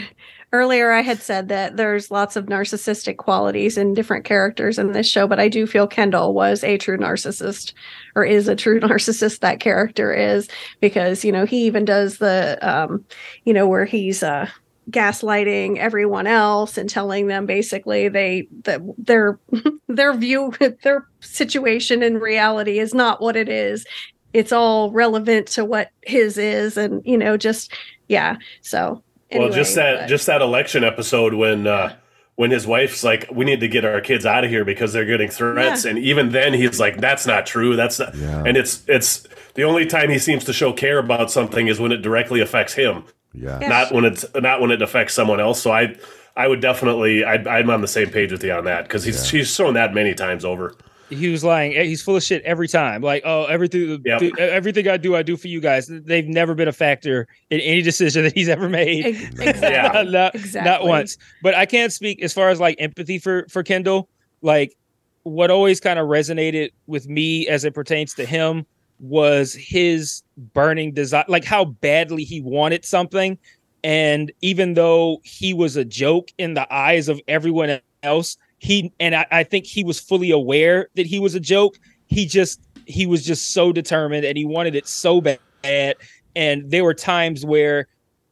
[0.52, 5.08] Earlier, I had said that there's lots of narcissistic qualities in different characters in this
[5.10, 7.74] show, but I do feel Kendall was a true narcissist
[8.14, 9.40] or is a true narcissist.
[9.40, 10.48] That character is
[10.80, 13.04] because, you know, he even does the, um,
[13.46, 14.48] you know, where he's, uh,
[14.90, 19.40] gaslighting everyone else and telling them basically they that their
[19.88, 20.54] their view
[20.84, 23.86] their situation in reality is not what it is
[24.34, 27.72] it's all relevant to what his is and you know just
[28.08, 31.96] yeah so well, just that but- just that election episode when uh,
[32.36, 35.06] when his wife's like, "We need to get our kids out of here because they're
[35.06, 37.76] getting threats," and even then he's like, "That's not true.
[37.76, 38.44] That's not." Yeah.
[38.46, 41.92] And it's it's the only time he seems to show care about something is when
[41.92, 43.60] it directly affects him, Yeah.
[43.62, 43.68] Yeah.
[43.68, 45.62] not when it's not when it affects someone else.
[45.62, 45.96] So I
[46.36, 49.30] I would definitely I, I'm on the same page with you on that because he's
[49.30, 50.76] he's shown that many times over.
[51.10, 51.72] he was lying.
[51.74, 53.02] He's full of shit every time.
[53.02, 54.20] Like, oh, everything, Yep.
[54.20, 55.88] do- everything I do, I do for you guys.
[55.88, 59.06] They've never been a factor in any decision that he's ever made.
[59.40, 59.62] Exactly.
[59.70, 60.04] Yeah.
[60.04, 61.18] not, not once.
[61.44, 64.10] But I can't speak as far as like empathy for for Kendall.
[64.42, 64.76] Like,
[65.24, 68.66] what always kind of resonated with me as it pertains to him
[69.04, 73.38] was his burning desire, like how badly he wanted something,
[73.84, 79.14] and even though he was a joke in the eyes of everyone else, he and
[79.14, 81.76] I, I think he was fully aware that he was a joke.
[82.08, 85.96] He just he was just so determined and he wanted it so bad.
[86.36, 87.88] And there were times where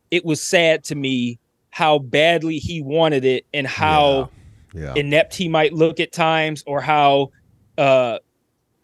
[0.10, 1.38] it was sad to me
[1.70, 4.32] how badly he wanted it and how
[4.74, 4.94] Yeah.
[4.96, 7.30] inept he might look at times or how
[7.78, 8.20] uh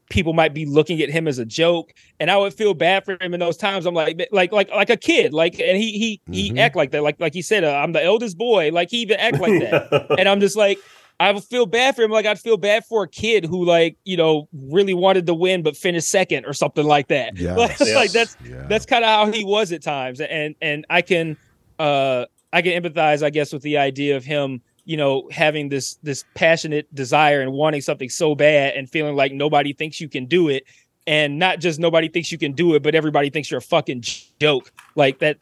[0.09, 3.17] people might be looking at him as a joke and i would feel bad for
[3.21, 6.21] him in those times i'm like like like like a kid like and he he
[6.29, 6.33] Mhm.
[6.53, 8.97] he act like that like like he said uh, i'm the eldest boy like he
[8.97, 10.77] even act like that and i'm just like
[11.19, 12.11] I feel bad for him.
[12.11, 15.63] Like I'd feel bad for a kid who like you know really wanted to win
[15.63, 17.35] but finished second or something like that.
[17.39, 17.57] Yes.
[17.57, 17.95] Like, Yes.
[17.95, 18.67] like that's Yeah.
[18.69, 21.35] that's kind of how he was at times, and and I can
[21.79, 25.95] uh I can empathize, I guess, with the idea of him, you know, having this
[26.01, 30.25] this passionate desire and wanting something so bad and feeling like nobody thinks you can
[30.25, 30.63] do it,
[31.05, 34.03] and not just nobody thinks you can do it, but everybody thinks you're a fucking
[34.39, 34.71] joke.
[34.95, 35.39] Like that,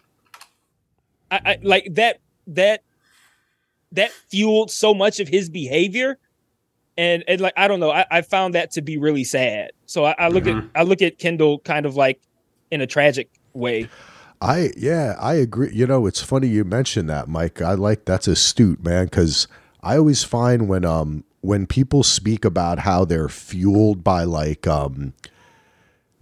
[1.29, 2.81] I, I like that that
[3.91, 6.17] that fueled so much of his behavior.
[6.97, 9.71] And, and like I don't know, I, I found that to be really sad.
[9.85, 10.63] So I, I look Mhm.
[10.65, 12.19] at I look at Kendall kind of like
[12.71, 13.89] in a tragic way.
[14.45, 15.71] I yeah, I agree.
[15.73, 17.63] You know, it's funny you mentioned that, Mike.
[17.63, 19.47] I like that's astute, man, because
[19.81, 25.13] I always find when um when people speak about how they're fueled by like um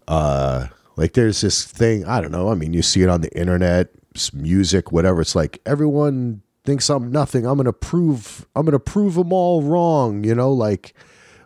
[0.08, 2.48] uh like there's this thing I don't know.
[2.48, 3.90] I mean, you see it on the internet,
[4.32, 5.20] music, whatever.
[5.20, 7.46] It's like everyone thinks I'm nothing.
[7.46, 10.24] I'm gonna prove I'm gonna prove them all wrong.
[10.24, 10.94] You know, like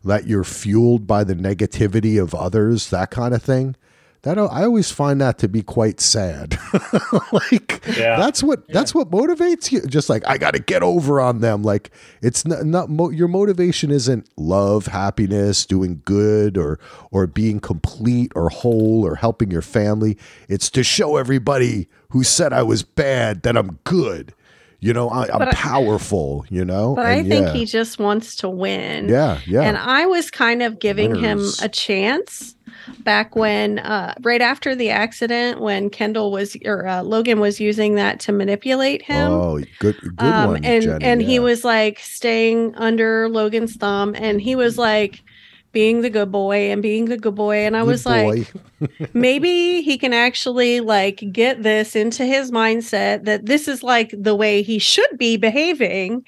[0.04, 3.76] that you're fueled by the negativity of others, that kind of thing.
[4.24, 6.58] That I always find that to be quite sad.
[7.32, 8.18] like Yeah.
[8.18, 9.82] that's what that's what motivates you.
[9.82, 11.64] Just like I got to get over on them.
[11.64, 11.92] Like
[12.22, 16.80] it's not, not mo- your motivation isn't love, happiness, doing good, or
[17.12, 20.18] or being complete or whole or helping your family.
[20.50, 24.34] It's to show everybody who said I was bad that I'm good.
[24.80, 26.46] You know, I, I'm I- powerful.
[26.50, 27.54] You know, But I think yeah.
[27.54, 29.08] he just wants to win.
[29.10, 29.62] yeah, yeah.
[29.62, 31.60] And I was kind of giving Winners.
[31.60, 32.56] him a chance
[33.00, 37.96] back when, uh, right after the accident, when Kendall was or uh, Logan was using
[37.96, 39.32] that to manipulate him.
[39.32, 44.16] Oh, good, good um, one, and Jenni, and he was like staying under Logan's thumb,
[44.18, 45.24] and he was like
[45.72, 48.52] being the good boy and being the good boy, and I was like,
[49.14, 54.36] maybe he can actually like get this into his mindset that this is like the
[54.36, 56.26] way he should be behaving.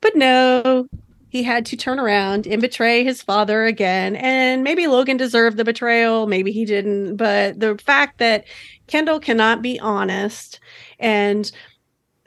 [0.00, 0.88] But no
[1.36, 5.64] he had to turn around and betray his father again and maybe logan deserved the
[5.64, 8.46] betrayal maybe he didn't but the fact that
[8.86, 10.60] kendall cannot be honest
[10.98, 11.52] and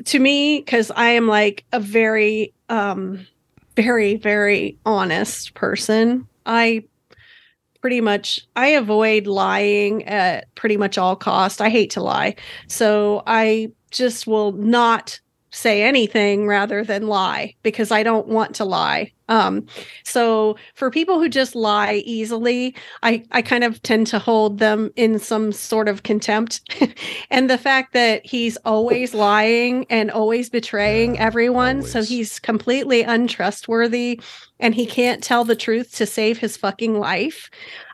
[0.05, 3.25] to me because i am like a very um
[3.75, 6.83] very very honest person i
[7.81, 11.61] pretty much I avoid lying at pretty much all cost.
[11.61, 12.35] I hate to lie.
[12.67, 15.21] So I just will not
[15.51, 19.11] say anything rather than lie because I don't want to lie.
[19.27, 19.65] Um
[20.03, 24.91] so for people who just lie easily, I I kind of tend to hold them
[24.95, 26.61] in some sort of contempt.
[27.31, 33.03] and the fact that he's always lying and always betraying Yeah, everyone, so he's completely
[33.03, 34.21] untrustworthy
[34.59, 37.49] and he can't tell the truth to save his fucking life.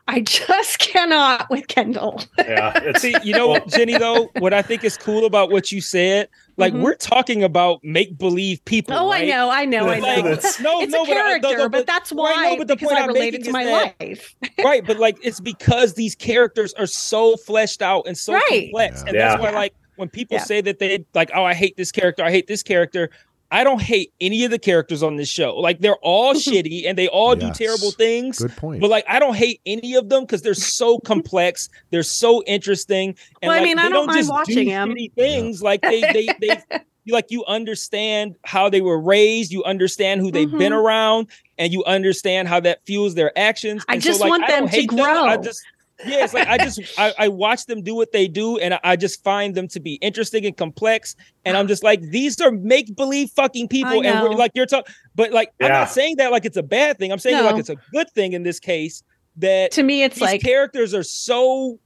[0.08, 2.22] I just cannot with Kendall.
[2.38, 5.80] Yeah, See, you know what, Jenni, though, what I think is cool about what you
[5.80, 6.80] said, like Mhm.
[6.82, 8.94] we're talking about make believe people.
[8.94, 10.22] Oh, I know, I know, I know.
[10.22, 12.68] That's- no, it's no, a but I- no, character, but, that's why right, no, but
[12.68, 14.34] the because point I I'm relate making it to is my that- life.
[14.64, 18.70] right, but like it's because these characters are so fleshed out and so Right.
[18.72, 19.28] complex, and Yeah.
[19.30, 20.44] that's why, like, when people Yeah.
[20.44, 23.10] say that they like, oh, I hate this character, I hate this character.
[23.50, 25.56] I don't hate any of the characters on this show.
[25.56, 27.56] Like, they're all shitty and they all Yes.
[27.58, 28.38] do terrible things.
[28.38, 28.80] Good point.
[28.80, 31.68] But like, I don't hate any of them because they're so complex.
[31.90, 33.14] They're so interesting.
[33.42, 34.88] And Well, I like, mean, I they don't mind just watching do 'em.
[34.90, 35.62] shitty things.
[35.62, 36.62] Like they, they, they,
[37.08, 39.52] like you understand how they were raised.
[39.52, 40.82] You understand who they've been Mhm.
[40.82, 43.84] around, and you understand how that fuels their actions.
[43.88, 44.96] I And so, just like, want I don't them to hate I
[45.36, 45.42] grow.
[45.42, 45.62] just.
[46.04, 48.80] Yeah, it's like I just I, I watch them do what they do, and I,
[48.84, 51.16] I just find them to be interesting and complex.
[51.44, 54.92] And I'm just like, these are make believe fucking people, and we're like you're talking,
[55.14, 57.12] but like I'm not saying that like it's a bad thing.
[57.12, 59.02] I'm saying it like it's a good thing in this case
[59.36, 61.78] that to me, it's these like characters are so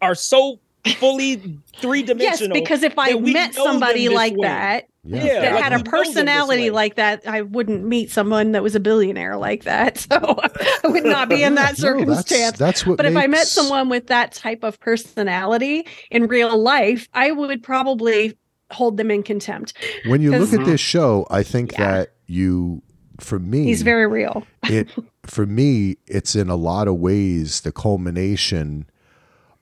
[0.00, 0.60] are so
[0.94, 1.36] fully
[1.80, 2.22] three dimensional.
[2.22, 2.54] yes, dimensional.
[2.54, 4.46] because if I met somebody like way.
[4.48, 5.24] that yeah.
[5.24, 8.10] yeah, that like, had we a know them this personality like that, I wouldn't meet
[8.10, 9.98] someone that was a billionaire like that.
[10.10, 10.38] So
[10.84, 12.58] I would not be in that No, that's, circumstance.
[12.58, 17.08] that's what but if I met someone with that type of personality in real life,
[17.14, 18.36] I would probably
[18.70, 19.72] hold them in contempt.
[20.06, 21.90] when you look at this show, I think Yeah.
[21.98, 22.82] that you
[23.20, 24.44] for me He's very real.
[24.64, 24.88] it
[25.24, 28.86] for me it's in a lot of ways the culmination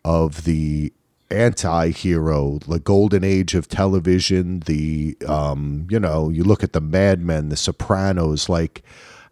[0.04, 0.92] of the
[1.30, 7.20] anti-hero the golden age of television the um you know you look at the mad
[7.20, 8.82] men the sopranos like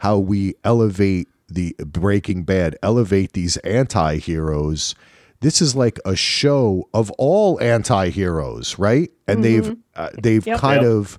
[0.00, 4.94] how we elevate the breaking bad elevate these anti-heroes.
[5.40, 9.10] This is like a show of all anti-heroes right?
[9.28, 10.58] And they've uh, they've Yep.
[10.58, 10.90] kind Yep.
[10.90, 11.18] of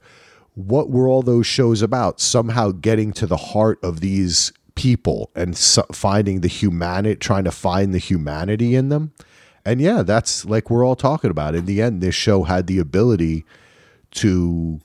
[0.55, 2.19] what were all those shows about?
[2.19, 7.51] Somehow getting to the heart of these people and so- finding the humanity trying to
[7.51, 9.11] find the humanity in them
[9.65, 12.79] and yeah that's like we're all talking about in the end this show had the
[12.79, 13.45] ability
[14.11, 14.79] to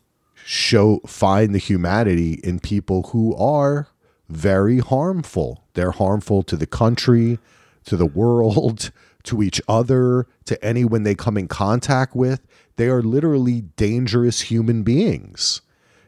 [0.44, 3.88] show find the humanity in people who are
[4.30, 5.64] very harmful.
[5.74, 7.38] They're harmful to the country,
[7.84, 8.90] to the world,
[9.24, 12.40] to each other, to anyone they come in contact with.
[12.76, 15.60] They are literally dangerous human beings,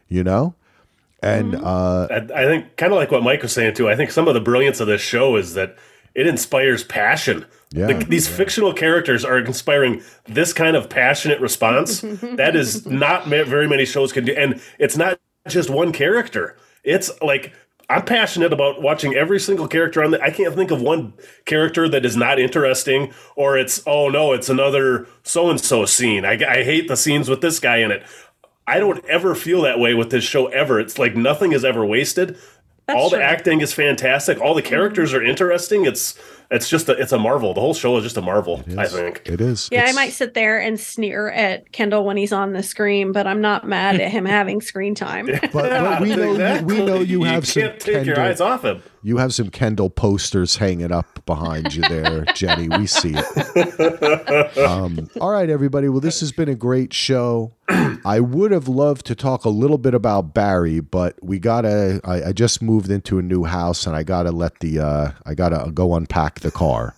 [0.09, 0.55] you know?
[1.23, 3.89] And uh, I, I think kind of like what Mike was saying too.
[3.89, 5.77] I think some of the brilliance of this show is that
[6.15, 7.47] it inspires passion.
[7.71, 7.87] Yeah.
[7.87, 12.01] The- these fictional characters are inspiring this kind of passionate response.
[12.23, 16.57] that is not ma- very many shows can do, and it's not just one character.
[16.85, 17.53] It's like
[17.89, 20.23] I'm passionate about watching every single character on the.
[20.23, 21.13] I can't think of one
[21.45, 26.25] character that is not interesting, or it's oh no, it's another so and so scene.
[26.25, 28.05] I, I hate the scenes with this guy in it.
[28.67, 30.79] I don't ever feel that way with this show ever.
[30.79, 32.39] It's like nothing is ever wasted.
[32.89, 34.41] All the acting is fantastic.
[34.41, 35.21] All the characters mm-hmm.
[35.21, 35.87] are interesting.
[35.87, 36.19] It's
[36.51, 37.55] it's just a, it's a marvel.
[37.55, 38.63] The whole show is just a marvel.
[38.77, 39.23] I think.
[39.25, 39.71] it is.
[39.73, 43.27] Yeah, I might sit there and sneer at Kendall when he's on the screen, but
[43.27, 45.27] I'm not mad at him having screen time.
[45.27, 48.65] But, but we know you, we know you have some can't take your eyes off
[48.65, 48.83] him.
[49.03, 52.77] You have some Kendall posters hanging up behind you there, Jenni.
[52.79, 54.59] We see it.
[54.59, 55.89] Um, all right, everybody.
[55.89, 57.53] Well, this has been a great show.
[58.05, 62.01] I would have loved to talk a little bit about Barry, but we gotta.
[62.05, 64.81] I, I just moved into a new house, and I gotta let the.
[64.81, 66.95] Uh, I gotta go unpack the car.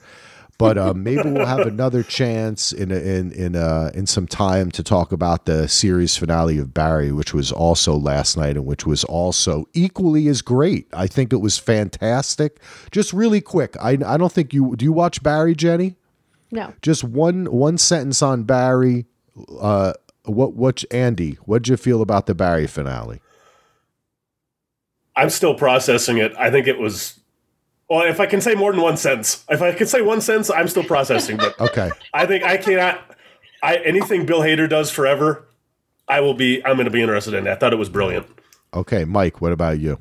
[0.57, 4.85] But uh, maybe we'll have another chance in in in uh, in some time to
[4.85, 9.03] talk about the series finale of Barry, which was also last night and which was
[9.05, 10.87] also equally as great.
[10.93, 12.61] I think it was fantastic.
[12.93, 15.97] Just really quick, I I don't think you do you watch Barry, Jenni?
[16.53, 16.73] No.
[16.83, 19.07] Just one one sentence on Barry.
[19.61, 19.95] Uh,
[20.25, 21.33] what what Andy?
[21.47, 23.21] What'd you feel about the Barry finale?
[25.17, 26.33] I'm still processing it.
[26.39, 27.21] I think it was.
[27.95, 30.51] Well, if I can say more than one sentence, if I can say one sentence,
[30.51, 31.37] I'm still processing.
[31.37, 33.15] But Okay, I think I cannot.
[33.63, 35.47] I anything Bill Hader does forever,
[36.09, 36.61] I will be.
[36.67, 37.47] I'm going to be interested in.
[37.47, 37.53] It.
[37.53, 38.27] I thought it was brilliant.
[38.75, 39.41] okay, Mike.
[39.41, 40.01] What about you?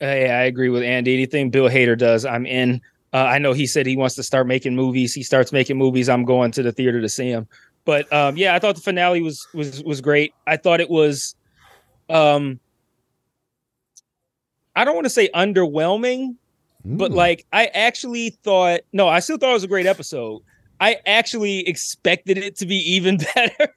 [0.00, 1.14] Hey, I agree with Andy.
[1.14, 2.80] Anything Bill Hader does, I'm in.
[3.12, 5.14] Uh, I know he said he wants to start making movies.
[5.14, 6.08] He starts making movies.
[6.08, 7.46] I'm going to the theater to see him.
[7.84, 10.34] But um, yeah, I thought the finale was was was great.
[10.48, 11.36] I thought it was,
[12.10, 12.58] um,
[14.74, 16.38] I don't want to say underwhelming,
[16.84, 17.14] but Mm.
[17.14, 18.80] like I actually thought.
[18.92, 20.42] No, I still thought it was a great episode.
[20.80, 23.68] I actually expected it to be even better.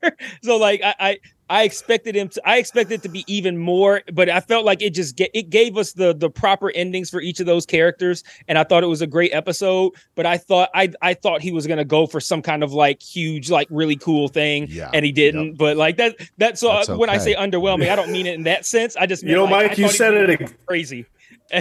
[0.42, 1.18] so like I, I
[1.50, 4.82] I expected him to I expected it to be even more, but I felt like
[4.82, 8.24] it just get, it gave us the the proper endings for each of those characters
[8.50, 11.52] and I thought it was a great episode, but I thought I I thought he
[11.52, 14.90] was going to go for some kind of like huge like really cool thing Yeah.
[14.94, 15.54] and he didn't.
[15.58, 17.42] But like that that's so That's when I say okay.
[17.48, 18.98] underwhelming, I don't mean it in that sense.
[18.98, 21.06] I just You know, like, Mike, you said was it ex- crazy.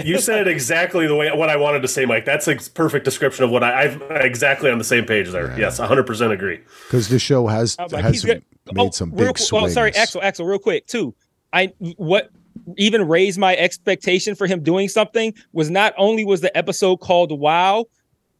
[0.03, 2.25] You said it exactly the way what I wanted to say, Mike.
[2.25, 5.57] That's a perfect description of what I, I've exactly on the same page there.
[5.57, 6.59] Yes, 100 percent agree.
[6.87, 8.43] because the show has oh, I was like, has he's made
[8.77, 9.71] Oh, some real big qu- oh, swings.
[9.71, 10.21] Oh, sorry, Axel.
[10.21, 11.15] Axel, real quick too.
[11.53, 12.29] I what
[12.75, 17.31] even raised my expectation for him doing something was not only was the episode called
[17.39, 17.85] Wow,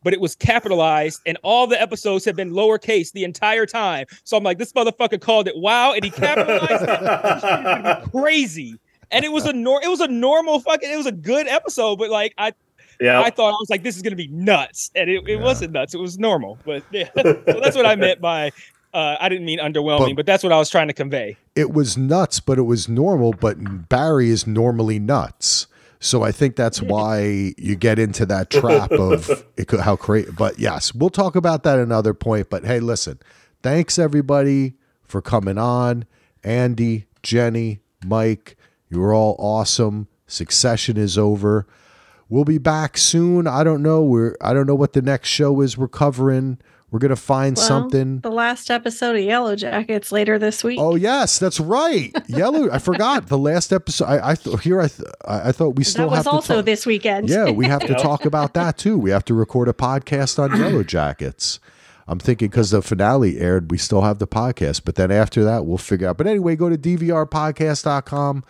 [0.04, 4.06] but it was capitalized, and all the episodes have been lowercase the entire time.
[4.26, 8.12] So I'm like, this motherfucker called it Wow, and he capitalized it.
[8.12, 8.78] Crazy.
[9.12, 11.98] And it was a nor it was a normal fucking it was a good episode,
[11.98, 12.54] but like I
[13.00, 15.44] Yeah, I thought I was like, this is gonna be nuts, and it, it Yeah.
[15.44, 15.94] wasn't nuts.
[15.94, 17.10] It was normal, but yeah.
[17.16, 18.52] so that's what I meant by.
[18.94, 21.38] Uh, I didn't mean underwhelming, But- but, that's what I was trying to convey.
[21.56, 23.34] it was nuts, but it was normal.
[23.34, 25.68] But Barry is normally nuts,
[26.00, 30.32] so I think that's why you get into that trap of it could, how crazy.
[30.32, 32.50] But yes, we'll talk about that another point.
[32.50, 33.20] But hey, listen,
[33.62, 36.06] thanks everybody for coming on.
[36.44, 38.56] Andy, Jenni, Mike,
[38.90, 40.08] you were all awesome.
[40.28, 41.66] Succession is over.
[42.30, 43.48] We'll be back soon.
[43.48, 44.04] I don't know.
[44.04, 46.58] We're I don't know what the next show is we're covering.
[46.92, 48.20] We're gonna find Well, something.
[48.20, 50.80] The last episode of Yellowjackets later this week.
[50.82, 52.14] Oh yes, that's right.
[52.28, 52.70] Yellow.
[52.72, 54.06] I forgot the last episode.
[54.06, 56.56] I, I th- here I th- I thought we still that was have to also
[56.58, 57.30] talk- this weekend.
[57.30, 58.98] Yeah, we have to talk about that too.
[58.98, 61.60] We have to record a podcast on Yellowjackets.
[62.10, 65.66] I'm thinking because the finale aired, we still have the podcast, but then after that,
[65.66, 66.18] we'll figure out.
[66.18, 68.44] But anyway, go to dvrpodcast.com.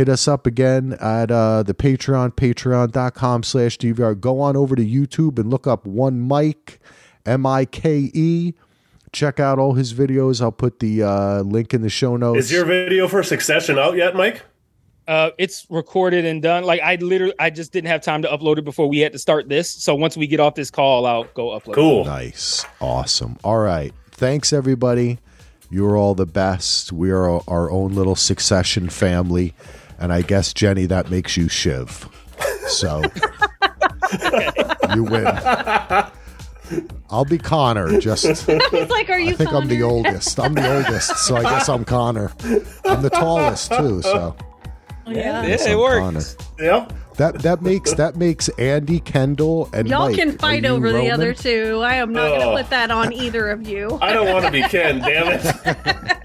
[0.00, 4.18] Hit us up again at uh, the Patreon, patreon.com slash DVR.
[4.18, 6.80] Go on over to YouTube and look up one Mike,
[7.26, 8.54] M I K E.
[9.12, 10.40] Check out all his videos.
[10.40, 12.46] I'll put the uh, link in the show notes.
[12.46, 14.40] is your video for Succession out yet, Mike?
[15.06, 16.64] Uh, it's recorded and done.
[16.64, 19.18] Like I literally, I just didn't have time to upload it before we had to
[19.18, 19.68] start this.
[19.70, 21.72] So once we get off this call, I'll go upload.
[21.72, 21.74] it.
[21.74, 22.04] Cool.
[22.06, 22.64] Nice.
[22.80, 23.36] Awesome.
[23.44, 23.92] All right.
[24.12, 25.18] Thanks, everybody.
[25.68, 26.90] You're all the best.
[26.90, 29.52] We are our own little succession family.
[30.00, 32.08] And I guess, Jenni, that makes you Shiv.
[32.66, 33.02] So
[34.94, 35.26] you win.
[37.10, 38.00] I'll be Connor.
[38.00, 39.32] Just It's like, are you?
[39.32, 40.38] I think I'm the oldest.
[40.40, 42.32] I'm the oldest, so I guess I'm Connor.
[42.84, 45.42] I'm the tallest too, so oh, Yeah.
[45.42, 46.34] Yeah, guess it I'm works.
[46.34, 46.64] Connor.
[46.64, 46.88] Yeah.
[47.16, 50.16] That that makes that makes Andy Kendall and Y'all Mike.
[50.16, 51.80] can fight you over the other two.
[51.82, 52.56] I am not going Oh.
[52.56, 53.98] to put that on either of you.
[54.02, 56.16] I don't want to be Ken, damn it.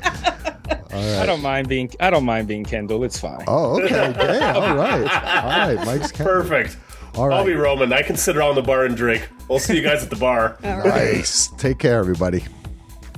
[0.94, 1.92] I don't mind being.
[2.00, 3.04] I don't mind being Kendall.
[3.04, 3.44] It's fine.
[3.48, 3.94] Oh, okay.
[3.94, 5.02] Yeah, all right.
[5.02, 5.86] All right.
[5.86, 6.34] Mike's Kendall.
[6.44, 6.78] Perfect.
[7.16, 7.64] All I'll be right.
[7.64, 7.92] Roman.
[7.92, 9.28] I can sit around the bar and drink.
[9.50, 10.58] We'll see you guys at the bar.
[10.64, 11.16] All right.
[11.16, 11.48] Nice.
[11.58, 12.44] Take care, everybody.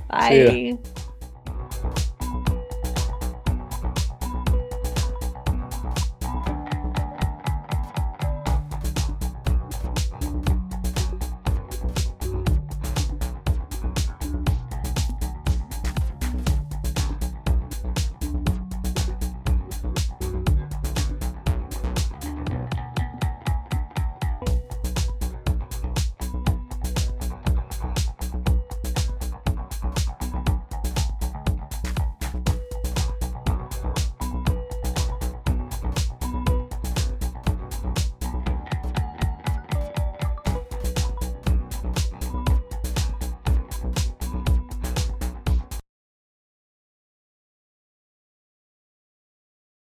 [0.09, 0.77] Bye.